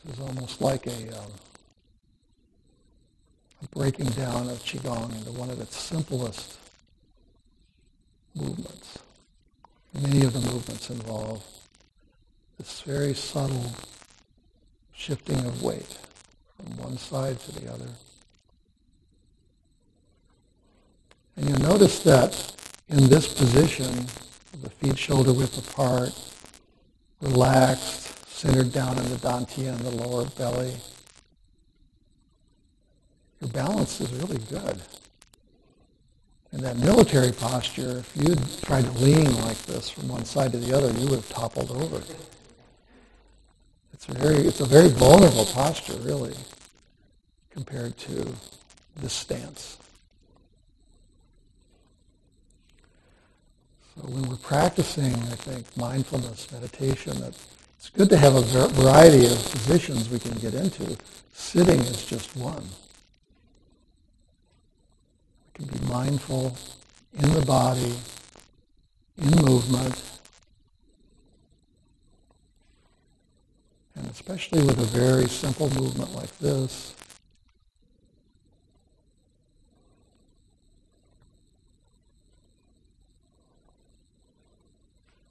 [0.04, 1.32] This is almost like a, um,
[3.62, 6.58] a breaking down of Qigong into one of its simplest
[8.42, 8.98] movements.
[9.94, 11.44] Many of the movements involve
[12.58, 13.72] this very subtle
[14.92, 15.98] shifting of weight
[16.56, 17.88] from one side to the other.
[21.36, 22.54] And you'll notice that
[22.88, 24.06] in this position,
[24.62, 26.12] the feet shoulder width apart,
[27.20, 30.74] relaxed, centered down in the dantian, and the lower belly,
[33.40, 34.80] your balance is really good.
[36.58, 40.58] In that military posture, if you'd tried to lean like this from one side to
[40.58, 42.02] the other, you would have toppled over.
[43.92, 46.34] It's very, it's a very vulnerable posture, really,
[47.50, 48.34] compared to
[48.96, 49.78] this stance.
[53.94, 57.38] So when we're practicing, I think, mindfulness, meditation, that
[57.76, 60.96] it's good to have a variety of positions we can get into.
[61.32, 62.68] Sitting is just one
[65.58, 66.56] can be mindful
[67.14, 67.94] in the body,
[69.16, 70.00] in movement,
[73.96, 76.94] and especially with a very simple movement like this,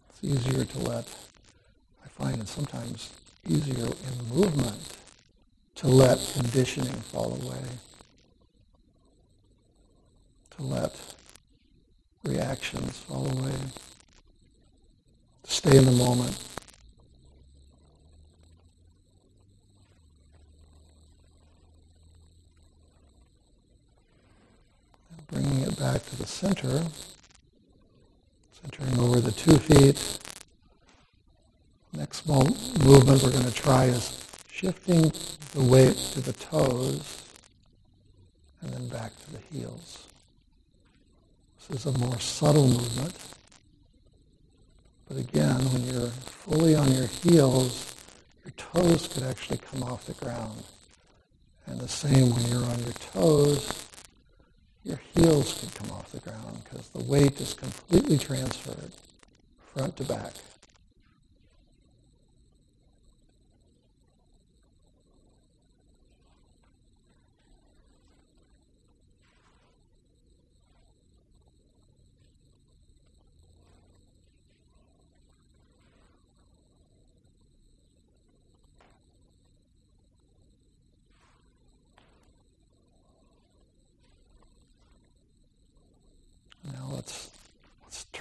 [0.09, 1.07] it's easier to let,
[2.03, 3.13] I find it sometimes
[3.47, 4.97] easier in movement
[5.75, 7.63] to let conditioning fall away.
[10.57, 10.95] To let
[12.23, 13.53] reactions fall away.
[15.43, 16.37] To stay in the moment.
[25.29, 26.81] bringing it back to the center,
[28.61, 30.19] centering over the two feet.
[31.93, 35.11] Next movement we're going to try is shifting
[35.53, 37.23] the weight to the toes
[38.61, 40.06] and then back to the heels.
[41.69, 43.13] This is a more subtle movement.
[45.07, 47.93] But again, when you're fully on your heels,
[48.45, 50.63] your toes could actually come off the ground.
[51.65, 53.87] And the same when you're on your toes,
[54.83, 58.91] your heels could come off the ground because the weight is completely transferred
[59.73, 60.33] front to back.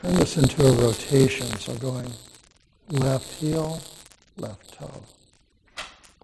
[0.06, 1.46] Turn this into a rotation.
[1.58, 2.12] So going
[2.90, 3.80] left heel,
[4.36, 5.02] left toe.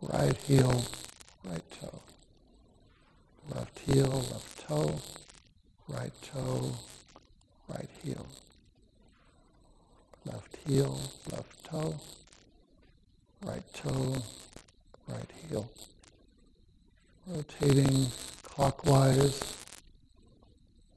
[0.01, 0.85] Right heel,
[1.45, 2.01] right toe.
[3.53, 4.95] Left heel, left toe.
[5.89, 6.71] Right toe,
[7.69, 8.27] right heel.
[10.27, 11.01] Left heel,
[11.33, 11.95] left toe.
[13.45, 14.15] Right toe,
[15.09, 15.69] right heel.
[17.27, 18.07] Rotating
[18.45, 19.41] clockwise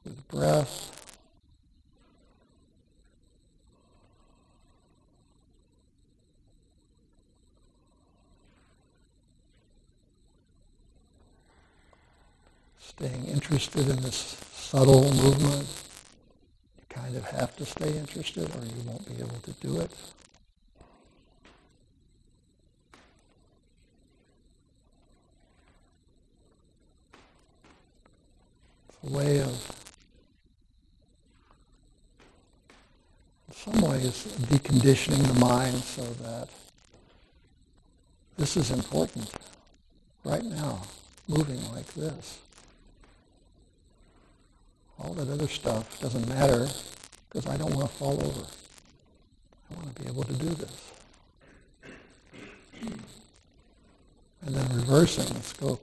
[0.03, 0.95] with breath.
[12.97, 13.27] staying
[13.85, 15.67] interested in this subtle movement.
[16.77, 19.91] You kind of have to stay interested or you won't be able to do it.
[28.89, 29.71] It's a way of,
[33.47, 36.49] in some ways, deconditioning the mind so that
[38.37, 39.31] this is important
[40.23, 40.81] right now,
[41.27, 42.39] moving like this.
[45.06, 46.68] All that other stuff doesn't matter
[47.30, 48.48] because I don't want to fall over.
[49.69, 50.91] I want to be able to do this.
[54.41, 55.80] And then reversing, let's go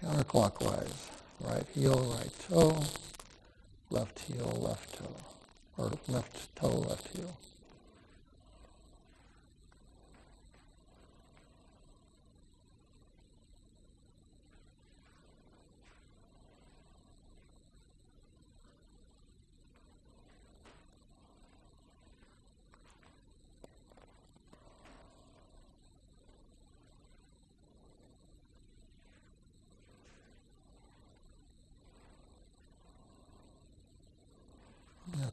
[0.00, 1.10] counterclockwise.
[1.40, 2.82] Right heel, right toe,
[3.90, 5.16] left heel, left toe,
[5.76, 7.36] or left toe, left heel.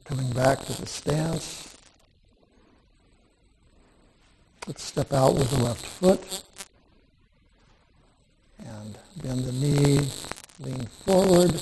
[0.04, 1.74] coming back to the stance.
[4.66, 6.42] Let's step out with the left foot
[8.58, 10.06] and bend the knee,
[10.60, 11.58] lean forward,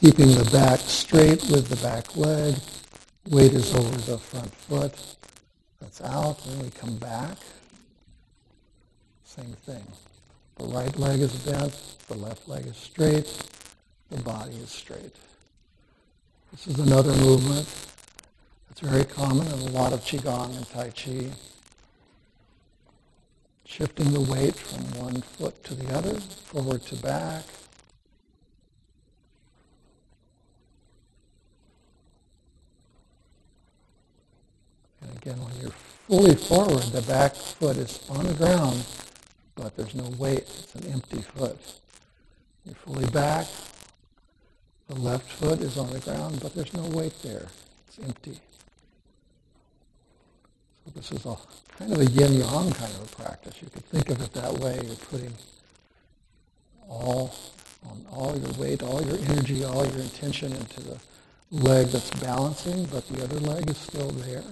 [0.00, 2.54] keeping the back straight with the back leg.
[3.28, 4.94] Weight is over the front foot.
[5.80, 6.38] That's out.
[6.44, 7.36] Then we come back.
[9.24, 9.84] Same thing.
[10.56, 11.76] The right leg is bent.
[12.06, 13.26] The left leg is straight.
[14.08, 15.16] The body is straight.
[16.52, 17.66] This is another movement.
[18.70, 21.30] It's very common in a lot of Qigong and Tai Chi.
[23.66, 27.44] Shifting the weight from one foot to the other, forward to back.
[35.02, 35.70] And again, when you're
[36.08, 38.84] fully forward, the back foot is on the ground,
[39.54, 40.40] but there's no weight.
[40.40, 41.58] It's an empty foot.
[42.64, 43.46] You're fully back,
[44.88, 47.46] the left foot is on the ground, but there's no weight there.
[47.86, 48.40] It's empty.
[50.94, 51.36] This is a
[51.78, 53.54] kind of a yin-yang kind of a practice.
[53.62, 54.80] You could think of it that way.
[54.84, 55.32] You're putting
[56.88, 57.34] all
[57.86, 60.98] on all your weight, all your energy, all your intention into the
[61.50, 64.44] leg that's balancing, but the other leg is still there.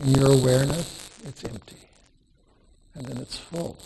[0.00, 1.88] In your awareness, it's empty.
[2.94, 3.76] And then it's full.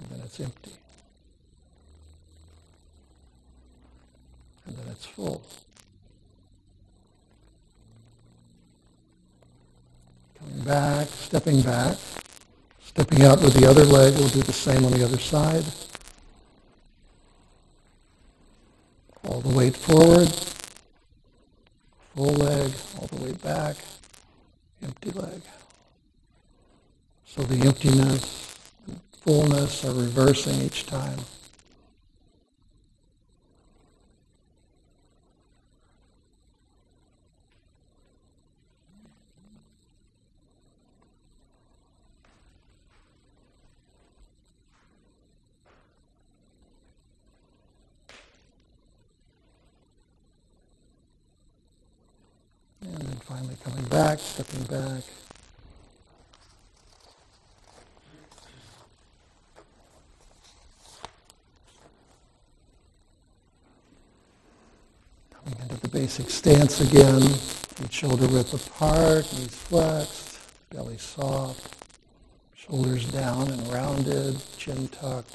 [0.00, 0.72] And then it's empty.
[4.66, 5.42] and then it's full.
[10.46, 11.96] Coming back, stepping back,
[12.84, 14.14] stepping out with the other leg.
[14.14, 15.64] We'll do the same on the other side.
[19.24, 20.32] All the weight forward,
[22.14, 23.76] full leg all the way back,
[24.82, 25.42] empty leg.
[27.24, 28.56] So the emptiness
[28.86, 31.18] and fullness are reversing each time.
[52.96, 55.02] And then finally coming back, stepping back.
[65.30, 70.38] Coming into the basic stance again, feet shoulder width apart, knees flexed,
[70.70, 71.76] belly soft,
[72.54, 75.34] shoulders down and rounded, chin tucked.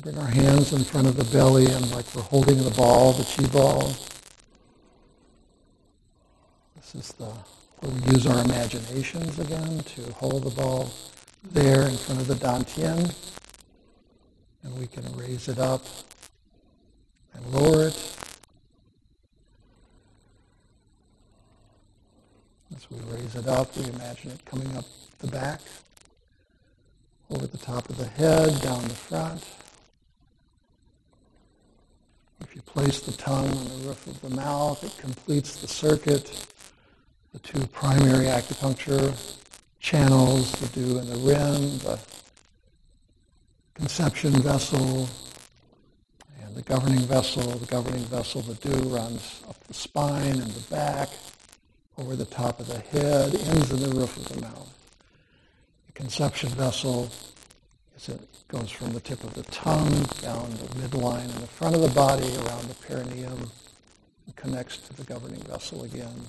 [0.00, 3.24] Bring our hands in front of the belly and like we're holding the ball, the
[3.24, 3.92] chi ball.
[6.76, 7.30] This is the
[7.82, 10.90] where we use our imaginations again to hold the ball
[11.50, 13.12] there in front of the dantian.
[14.62, 15.84] And we can raise it up
[17.34, 18.16] and lower it.
[22.74, 24.84] As we raise it up, we imagine it coming up
[25.18, 25.60] the back,
[27.30, 29.44] over the top of the head, down the front.
[32.42, 36.44] If you place the tongue on the roof of the mouth, it completes the circuit.
[37.32, 39.14] The two primary acupuncture
[39.78, 42.00] channels, the Du and the Ren, the
[43.74, 45.08] conception vessel
[46.42, 47.42] and the governing vessel.
[47.42, 51.10] The governing vessel, the Du, runs up the spine and the back,
[51.96, 54.76] over the top of the head, ends in the roof of the mouth.
[55.86, 57.08] The conception vessel
[58.02, 61.74] is it goes from the tip of the tongue down the midline in the front
[61.74, 63.50] of the body around the perineum
[64.26, 66.26] and connects to the governing vessel again.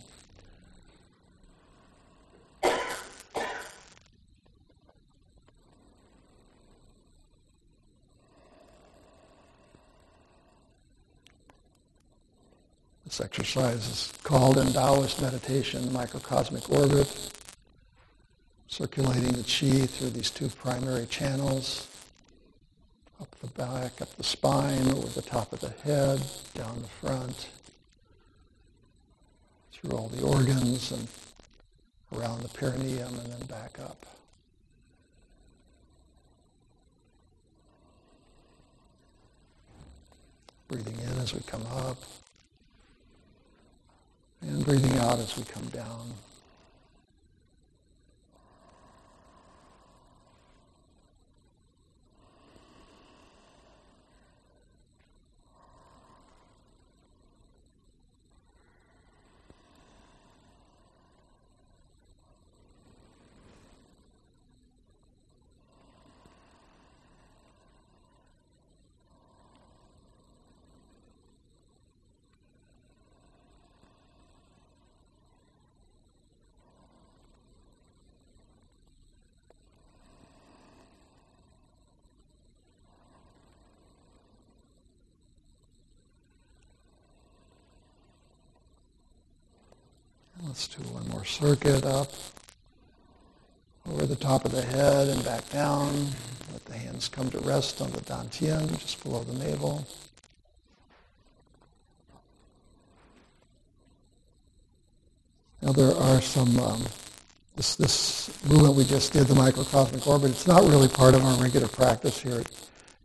[13.06, 17.33] This exercise is called in Taoist meditation microcosmic orbit,
[18.74, 21.88] circulating the chi through these two primary channels,
[23.22, 26.20] up the back, up the spine, over the top of the head,
[26.56, 27.50] down the front,
[29.72, 31.08] through all the organs and
[32.18, 34.08] around the perineum and then back up.
[40.68, 42.02] Breathing in as we come up.
[44.42, 46.16] And breathing out as we come down.
[90.64, 92.10] Let's do one more circuit up
[93.86, 96.08] over the top of the head and back down.
[96.54, 99.86] Let the hands come to rest on the dantian, just below the navel.
[105.62, 106.86] Now there are some, um,
[107.58, 111.44] this, this movement we just did, the microcosmic orbit, it's not really part of our
[111.44, 112.52] regular practice here at,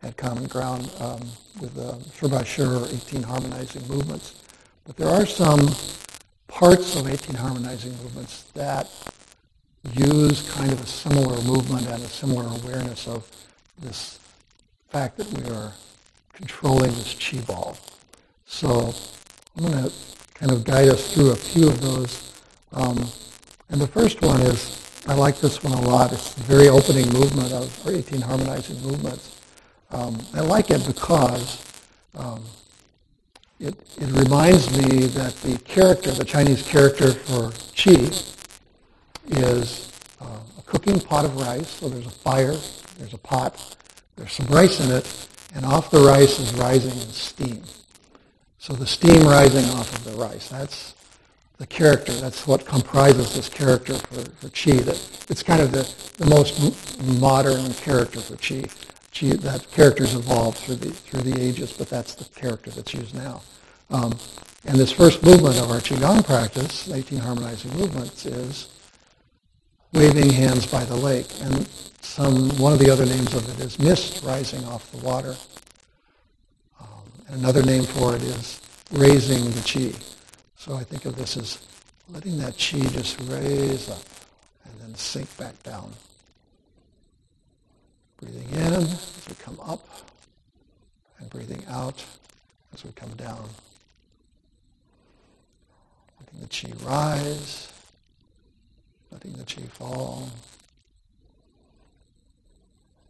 [0.04, 1.22] at Common Ground um,
[1.60, 4.44] with the uh, Shur 18 harmonizing movements.
[4.86, 5.68] But there are some
[6.48, 8.88] parts of 18 harmonizing movements that
[9.92, 13.30] use kind of a similar movement and a similar awareness of
[13.78, 14.18] this
[14.88, 15.72] fact that we are
[16.32, 17.76] controlling this chi ball.
[18.46, 18.92] So
[19.56, 19.92] I'm going to
[20.34, 22.40] kind of guide us through a few of those.
[22.72, 23.06] Um,
[23.70, 26.12] and the first one is, I like this one a lot.
[26.12, 29.40] It's the very opening movement of our 18 harmonizing movements.
[29.90, 31.64] Um, I like it because
[32.16, 32.42] um,
[33.60, 38.34] it, it reminds me that the character, the Chinese character for qi,
[39.26, 41.68] is uh, a cooking pot of rice.
[41.68, 42.56] So there's a fire,
[42.98, 43.76] there's a pot,
[44.16, 47.62] there's some rice in it, and off the rice is rising steam.
[48.58, 50.94] So the steam rising off of the rice, that's
[51.58, 52.12] the character.
[52.12, 54.78] That's what comprises this character for, for qi.
[54.84, 55.82] That it's kind of the,
[56.16, 58.70] the most modern character for qi.
[59.18, 63.14] Chi, that character's evolved through the through the ages, but that's the character that's used
[63.14, 63.42] now.
[63.90, 64.16] Um,
[64.64, 68.68] and this first movement of our qigong practice, 18 harmonizing movements, is
[69.92, 71.66] waving hands by the lake, and
[72.00, 75.36] some one of the other names of it is mist rising off the water.
[76.80, 78.60] Um, and another name for it is
[78.92, 79.98] raising the chi.
[80.56, 81.66] So I think of this as
[82.08, 84.02] letting that chi just raise up
[84.64, 85.92] and then sink back down.
[88.20, 89.86] Breathing in as we come up
[91.18, 92.04] and breathing out
[92.74, 93.48] as we come down.
[96.20, 97.72] Letting the chi rise,
[99.12, 100.30] letting the chi fall,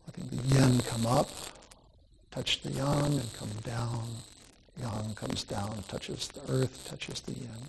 [0.07, 1.31] letting the yin come up,
[2.31, 4.09] touch the yang and come down.
[4.79, 7.69] Yang comes down, touches the earth, touches the yin.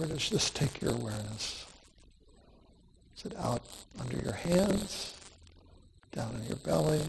[0.00, 1.66] Where does this take your awareness?
[3.18, 3.60] Is it out
[4.00, 5.12] under your hands,
[6.10, 7.02] down in your belly?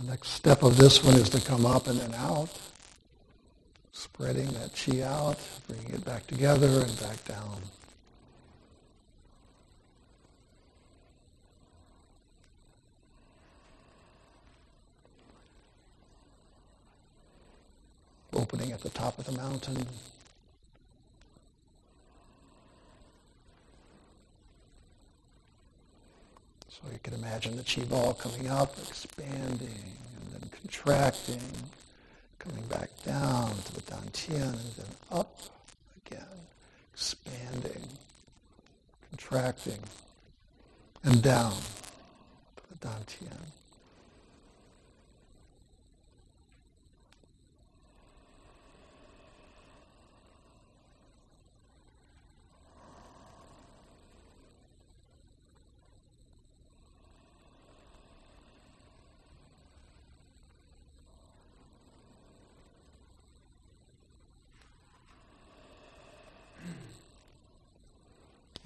[0.00, 2.50] The next step of this one is to come up and then out,
[3.90, 7.62] spreading that chi out, bringing it back together and back down.
[18.32, 19.84] Opening at the top of the mountain.
[26.80, 31.42] So you can imagine the chi ball coming up, expanding, and then contracting,
[32.38, 35.40] coming back down to the dantian, and then up
[36.06, 36.22] again,
[36.94, 37.88] expanding,
[39.10, 39.80] contracting,
[41.02, 41.56] and down
[42.56, 43.50] to the dantian.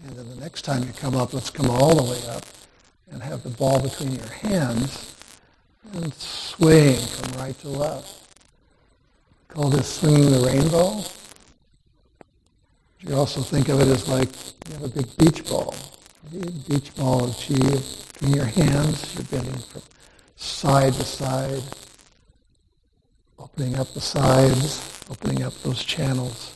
[0.04, 2.44] And then the next time you come up, let's come all the way up
[3.10, 5.14] and have the ball between your hands
[5.94, 8.36] and swaying from right to left.
[9.48, 11.02] Call this swinging the rainbow.
[13.00, 14.28] You also think of it as like
[14.68, 15.74] you have a big beach ball.
[16.68, 17.54] Beach ball of chi
[18.12, 19.14] between your hands.
[19.14, 19.80] You're bending from
[20.36, 21.62] side to side,
[23.38, 26.52] opening up the sides, opening up those channels.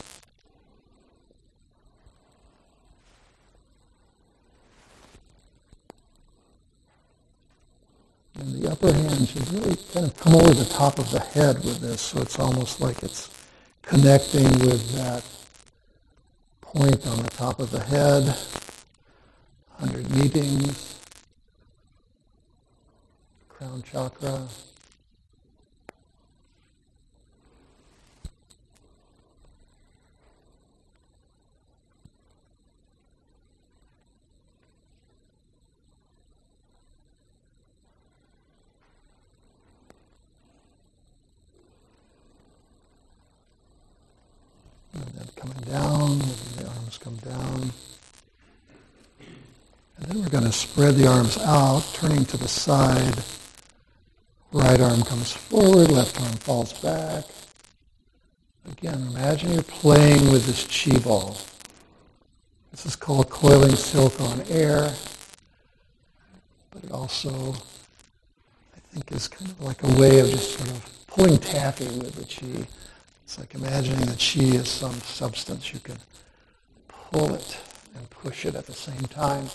[8.39, 11.55] And the upper hand should really kind of come over the top of the head
[11.63, 13.29] with this, so it's almost like it's
[13.81, 15.23] connecting with that
[16.61, 18.37] point on the top of the head,
[19.79, 20.99] hundred meetings,
[23.49, 24.47] crown chakra.
[44.93, 46.19] And then coming down,
[46.57, 47.71] the arms come down.
[49.97, 53.23] And then we're going to spread the arms out, turning to the side.
[54.51, 57.25] Right arm comes forward, left arm falls back.
[58.71, 61.37] Again, imagine you're playing with this chi ball.
[62.71, 64.91] This is called coiling silk on air,
[66.71, 67.53] but it also,
[68.75, 72.15] I think, is kind of like a way of just sort of pulling taffy with
[72.15, 72.67] the chi.
[73.27, 75.73] It's like imagining that chi is some substance.
[75.73, 75.97] You can
[76.87, 77.57] pull it
[77.93, 79.49] and push it at the same time.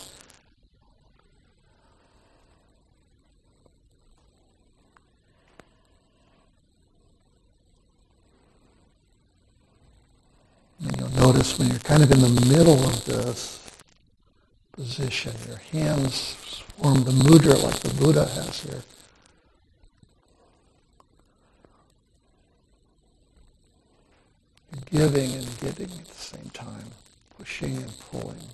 [10.84, 13.58] And you'll notice when you're kind of in the middle of this
[14.72, 16.34] position, your hands
[16.76, 18.82] form the mudra like the Buddha has here.
[24.90, 26.90] Giving and getting at the same time,
[27.38, 28.48] pushing and pulling.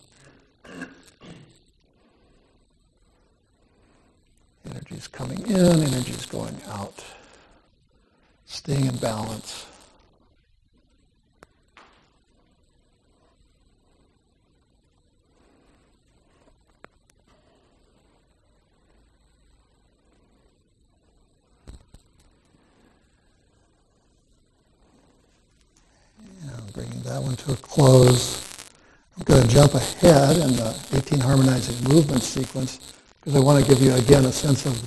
[4.71, 7.05] Energy's coming in, energy's going out.
[8.47, 9.67] Staying in balance.
[26.79, 28.47] Bringing that one to a close.
[29.17, 33.69] I'm going to jump ahead in the 18 harmonizing movement sequence because I want to
[33.69, 34.81] give you again a sense of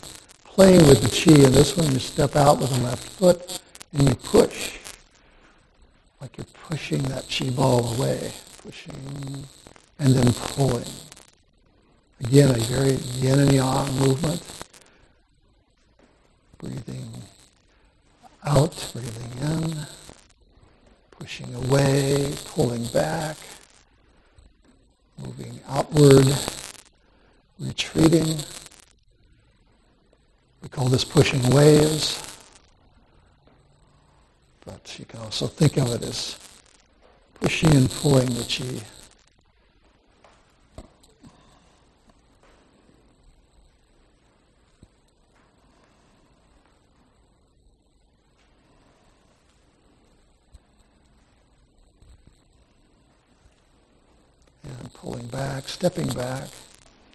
[0.46, 1.44] playing with the chi.
[1.46, 3.60] And this one, you step out with the left foot
[3.92, 4.78] and you push,
[6.22, 8.32] like you're pushing that chi ball away,
[8.64, 9.46] pushing
[10.00, 10.86] and then pulling.
[12.22, 14.42] Again, a very yin and yang movement.
[16.58, 17.12] Breathing
[18.46, 19.88] out, breathing in
[21.22, 23.38] pushing away, pulling back,
[25.20, 26.26] moving outward,
[27.60, 28.40] retreating.
[30.64, 32.20] We call this pushing waves,
[34.66, 36.40] but you can also think of it as
[37.40, 38.84] pushing and pulling the chi.
[55.02, 56.48] Pulling back, stepping back,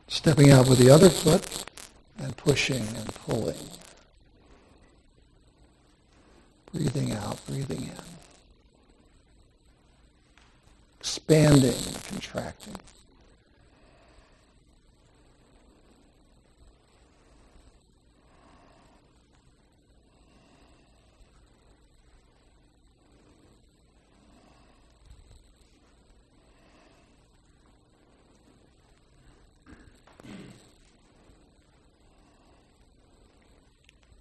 [0.08, 1.64] stepping out with the other foot,
[2.18, 3.54] and pushing and pulling.
[6.72, 7.92] Breathing out, breathing in.
[10.98, 11.74] Expanding,
[12.08, 12.74] contracting.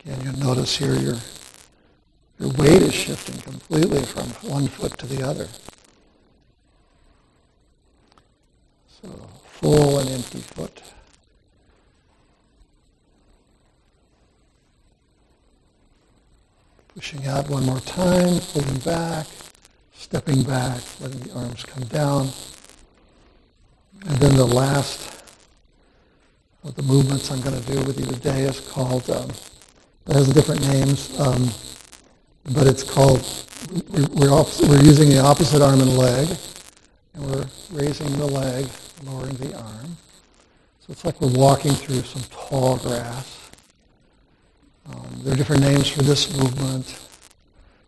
[0.07, 0.33] And you'll
[0.77, 1.15] here your,
[2.39, 5.47] your weight is shifting completely from one foot to the other.
[9.01, 9.09] So
[9.45, 10.81] full and empty foot.
[16.93, 19.27] Pushing out one more time, pulling back,
[19.93, 22.29] stepping back, letting the arms come down.
[24.07, 25.11] And then the last
[26.63, 29.29] of the movements I'm going to do with you today is called um,
[30.07, 31.49] it has different names, um,
[32.53, 33.25] but it's called,
[33.89, 34.29] we're,
[34.67, 36.29] we're using the opposite arm and leg,
[37.13, 38.67] and we're raising the leg,
[39.03, 39.97] lowering the arm.
[40.79, 43.49] So it's like we're walking through some tall grass.
[44.87, 46.99] Um, there are different names for this movement,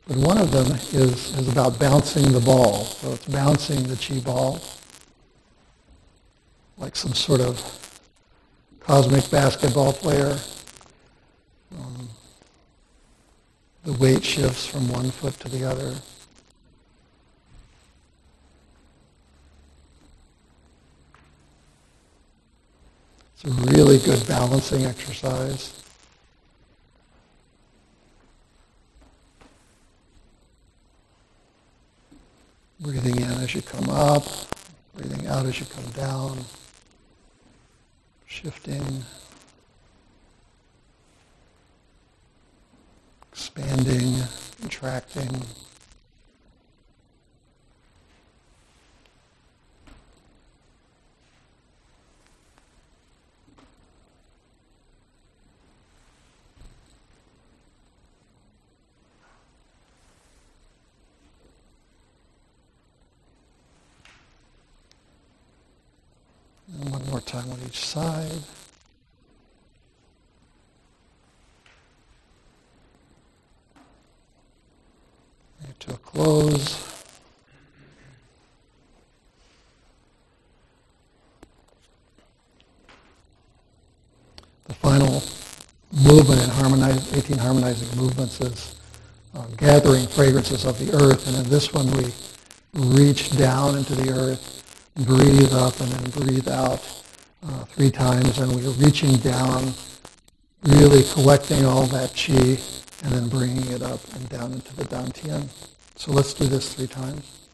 [0.07, 2.85] but one of them is, is about bouncing the ball.
[2.85, 4.59] So it's bouncing the chi ball
[6.77, 7.59] like some sort of
[8.79, 10.37] cosmic basketball player
[11.75, 12.09] um,
[13.83, 15.95] the weight shifts from one foot to the other.
[23.33, 25.83] It's a really good balancing exercise.
[32.79, 34.23] Breathing in as you come up,
[34.95, 36.39] breathing out as you come down,
[38.25, 39.03] shifting.
[43.37, 44.15] Expanding,
[44.59, 45.29] contracting.
[66.81, 68.31] And one more time on each side.
[75.79, 76.83] To a close.
[84.65, 85.23] The final
[85.93, 88.75] movement in harmonize, 18 harmonizing movements is
[89.33, 91.27] um, gathering fragrances of the earth.
[91.27, 92.11] And in this one, we
[92.73, 94.63] reach down into the earth,
[94.95, 97.03] breathe up, and then breathe out
[97.43, 98.39] uh, three times.
[98.39, 99.73] And we're reaching down,
[100.63, 102.57] really collecting all that chi
[103.03, 105.47] and then bringing it up and down into the dantian.
[105.95, 107.47] So let's do this three times.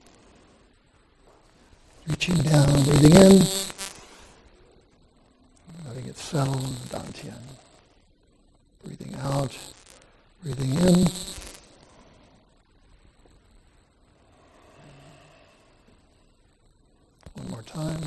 [2.07, 3.45] Reaching down, breathing in,
[5.88, 7.41] letting it settle in the dantian.
[8.84, 9.57] Breathing out,
[10.41, 11.07] breathing in.
[17.36, 18.02] One more time.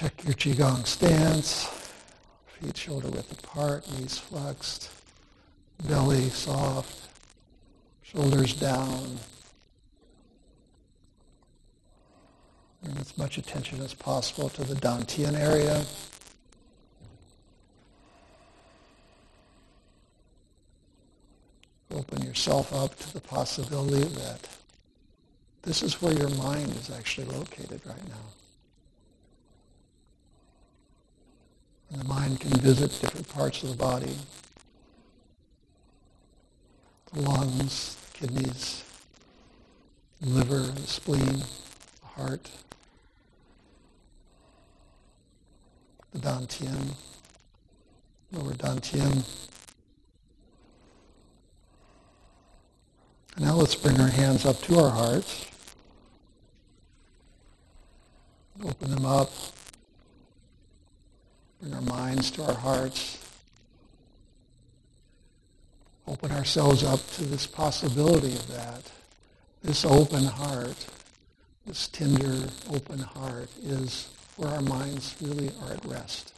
[0.00, 1.66] Check your Qigong stance.
[2.46, 4.88] Feet shoulder width apart, knees flexed,
[5.86, 7.10] belly soft,
[8.00, 9.18] shoulders down.
[12.82, 15.84] Bring as much attention as possible to the Dantian area.
[21.94, 24.48] Open yourself up to the possibility that
[25.60, 28.39] this is where your mind is actually located right now.
[31.90, 34.16] And the mind can visit different parts of the body.
[37.12, 38.84] The lungs, the kidneys,
[40.20, 42.48] the liver, the spleen, the heart.
[46.12, 46.94] the Dantian,
[48.32, 49.24] lower Dantian.
[53.38, 55.46] Now let's bring our hands up to our hearts.
[58.64, 59.30] Open them up.
[61.60, 63.18] Bring our minds to our hearts.
[66.06, 68.90] Open ourselves up to this possibility of that.
[69.62, 70.86] This open heart,
[71.66, 76.32] this tender, open heart is where our minds really are at rest.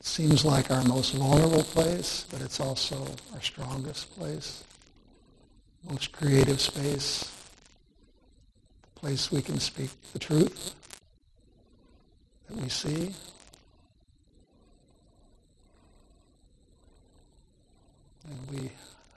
[0.00, 4.64] It seems like our most vulnerable place, but it's also our strongest place,
[5.88, 7.30] most creative space,
[8.82, 10.75] the place we can speak the truth
[12.48, 13.14] that we see.
[18.28, 18.70] And we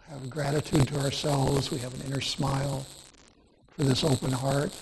[0.09, 1.71] have gratitude to ourselves.
[1.71, 2.85] We have an inner smile
[3.75, 4.75] for this open heart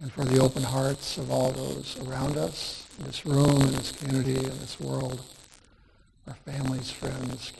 [0.00, 3.92] and for the open hearts of all those around us, in this room, in this
[3.92, 5.24] community, in this world,
[6.26, 7.52] our families, friends.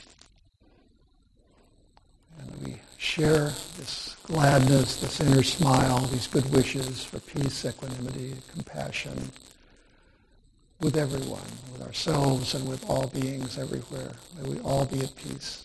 [2.38, 9.30] And we share this gladness, this inner smile, these good wishes for peace, equanimity, compassion
[10.84, 11.40] with everyone,
[11.72, 14.12] with ourselves and with all beings everywhere.
[14.36, 15.64] May we all be at peace.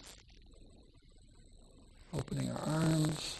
[2.13, 3.37] Opening our arms.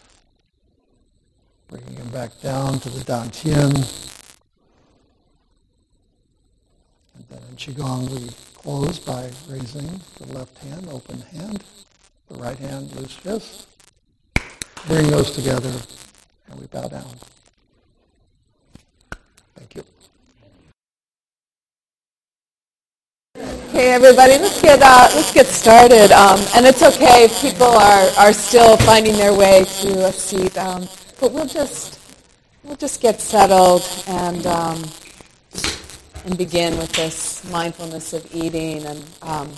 [1.70, 3.74] Bringing them back down to the Dantian.
[7.16, 11.64] And then in Qigong we close by raising the left hand, open hand,
[12.28, 13.68] the right hand, loose fist.
[14.86, 15.72] Bring those together
[16.50, 17.16] and we bow down.
[19.56, 19.84] Thank you.
[23.40, 26.12] Okay, everybody, let's get uh, let's get started.
[26.12, 30.58] Um, and it's okay if people are, are still finding their way to a seat.
[30.58, 30.90] Um,
[31.22, 32.00] but we'll just
[32.64, 34.84] we'll just get settled and um,
[36.26, 38.86] and begin with this mindfulness of eating.
[38.86, 39.54] And um,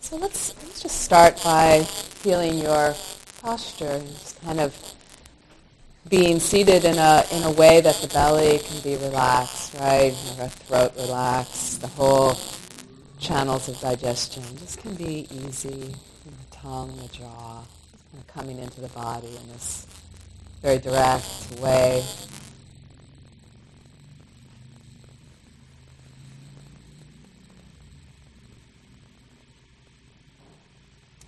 [0.00, 2.96] so let's let's just start by feeling your
[3.42, 4.74] posture, just kind of
[6.08, 10.14] being seated in a in a way that the belly can be relaxed, right?
[10.36, 12.36] Your throat relaxed, the whole
[13.18, 15.94] channels of digestion just can be easy.
[16.24, 17.62] The tongue, the jaw
[18.26, 19.86] coming into the body in this
[20.62, 21.24] very direct
[21.60, 22.04] way.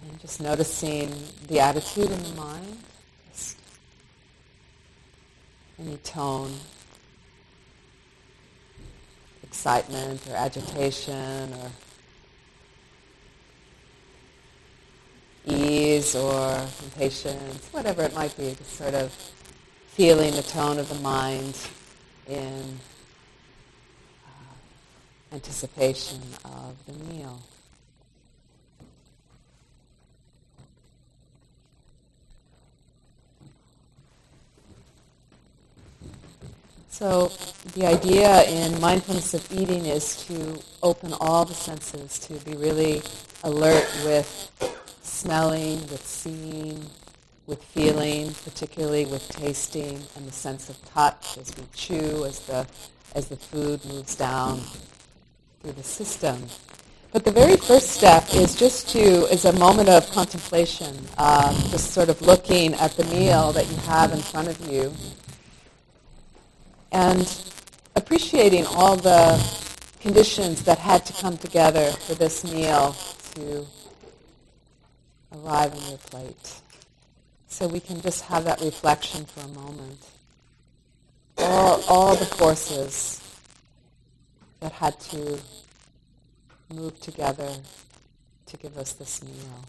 [0.02, 1.12] And just noticing
[1.48, 2.78] the attitude in the mind,
[5.80, 6.52] any tone,
[9.42, 11.70] excitement or agitation or
[15.46, 19.12] ease or impatience, whatever it might be, just sort of
[19.88, 21.56] feeling the tone of the mind
[22.26, 22.78] in
[24.26, 27.40] uh, anticipation of the meal.
[37.00, 37.32] So
[37.76, 43.00] the idea in mindfulness of eating is to open all the senses, to be really
[43.42, 44.28] alert with
[45.00, 46.84] smelling, with seeing,
[47.46, 52.66] with feeling, particularly with tasting and the sense of touch as we chew, as the,
[53.14, 54.60] as the food moves down
[55.62, 56.44] through the system.
[57.12, 59.00] But the very first step is just to,
[59.32, 63.76] is a moment of contemplation, um, just sort of looking at the meal that you
[63.78, 64.92] have in front of you
[66.92, 67.52] and
[67.96, 69.38] appreciating all the
[70.00, 72.96] conditions that had to come together for this meal
[73.34, 73.66] to
[75.36, 76.60] arrive on your plate.
[77.48, 80.06] So we can just have that reflection for a moment.
[81.38, 83.20] All, all the forces
[84.60, 85.38] that had to
[86.72, 87.52] move together
[88.46, 89.64] to give us this meal.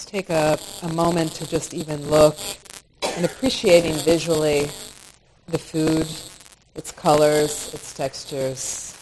[0.00, 2.38] Let's take a, a moment to just even look
[3.02, 4.70] and appreciating visually
[5.48, 6.06] the food,
[6.74, 8.96] its colors, its textures.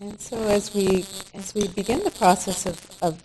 [0.00, 1.04] And so as we
[1.34, 3.22] as we begin the process of, of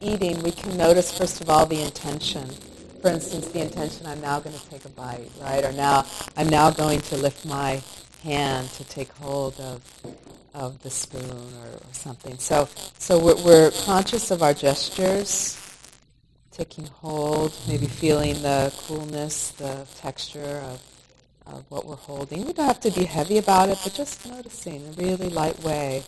[0.00, 2.46] eating, we can notice first of all the intention.
[3.00, 5.64] For instance, the intention I'm now going to take a bite, right?
[5.64, 6.04] Or now
[6.36, 7.80] I'm now going to lift my
[8.24, 9.80] hand to take hold of
[10.52, 12.38] of the spoon or, or something.
[12.38, 12.68] So
[12.98, 15.56] so we're, we're conscious of our gestures,
[16.50, 20.82] taking hold, maybe feeling the coolness, the texture of
[21.46, 22.44] of what we're holding.
[22.46, 25.62] We don't have to be heavy about it, but just noticing in a really light
[25.62, 26.02] way.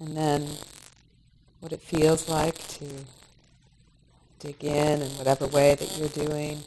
[0.00, 0.48] And then
[1.60, 2.86] what it feels like to
[4.38, 6.58] dig in in whatever way that you're doing.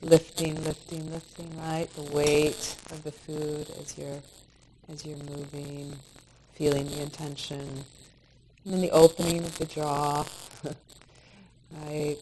[0.00, 1.88] Lifting, lifting, lifting, right?
[1.94, 4.20] The weight of the food as you're
[4.92, 5.96] as you're moving,
[6.54, 7.84] feeling the intention.
[8.64, 10.24] And then the opening of the jaw.
[11.84, 12.16] right?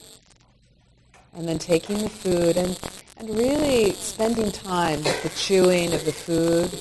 [1.35, 2.79] And then taking the food and
[3.19, 6.73] and really spending time with the chewing of the food,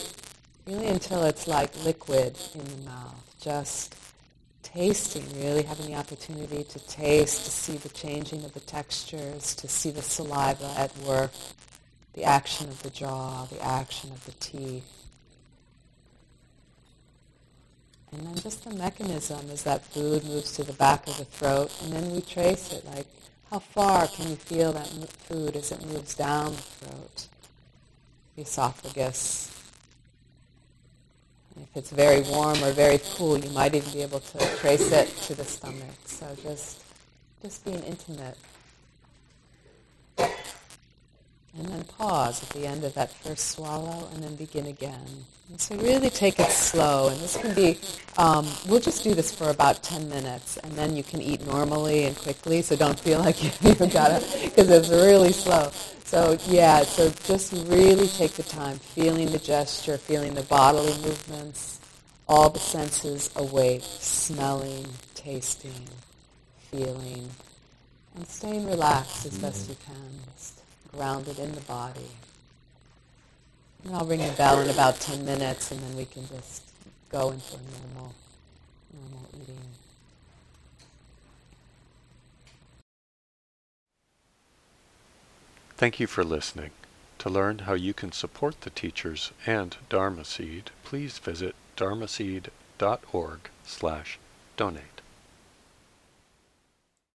[0.66, 3.29] really until it's like liquid in the mouth.
[3.50, 3.96] Just
[4.62, 9.68] tasting, really having the opportunity to taste, to see the changing of the textures, to
[9.68, 11.32] see the saliva at work,
[12.14, 14.86] the action of the jaw, the action of the teeth.
[18.12, 21.76] And then just the mechanism as that food moves to the back of the throat,
[21.82, 23.08] and then we trace it like
[23.50, 24.90] how far can you feel that
[25.28, 27.28] food as it moves down the throat,
[28.36, 29.59] the esophagus?
[31.62, 35.08] If it's very warm or very cool, you might even be able to trace it
[35.24, 35.84] to the stomach.
[36.06, 36.84] So just,
[37.42, 38.38] just being intimate
[41.58, 45.26] and then pause at the end of that first swallow and then begin again.
[45.50, 47.10] And so really take it slow.
[47.10, 47.80] And this can be,
[48.18, 52.04] um, we'll just do this for about 10 minutes and then you can eat normally
[52.04, 55.72] and quickly so don't feel like you've got to, because it's really slow.
[56.04, 61.80] So yeah, so just really take the time, feeling the gesture, feeling the bodily movements,
[62.28, 64.86] all the senses awake, smelling,
[65.16, 65.88] tasting,
[66.72, 67.28] feeling,
[68.16, 70.20] and staying relaxed as best you can
[70.92, 72.10] grounded in the body.
[73.84, 76.64] And I'll ring the bell in about 10 minutes and then we can just
[77.10, 78.14] go into a normal,
[78.94, 79.58] normal eating.
[85.78, 86.72] Thank you for listening.
[87.20, 94.20] To learn how you can support the teachers and Dharma Seed, please visit dharmaseed.org slash
[94.56, 94.99] donate.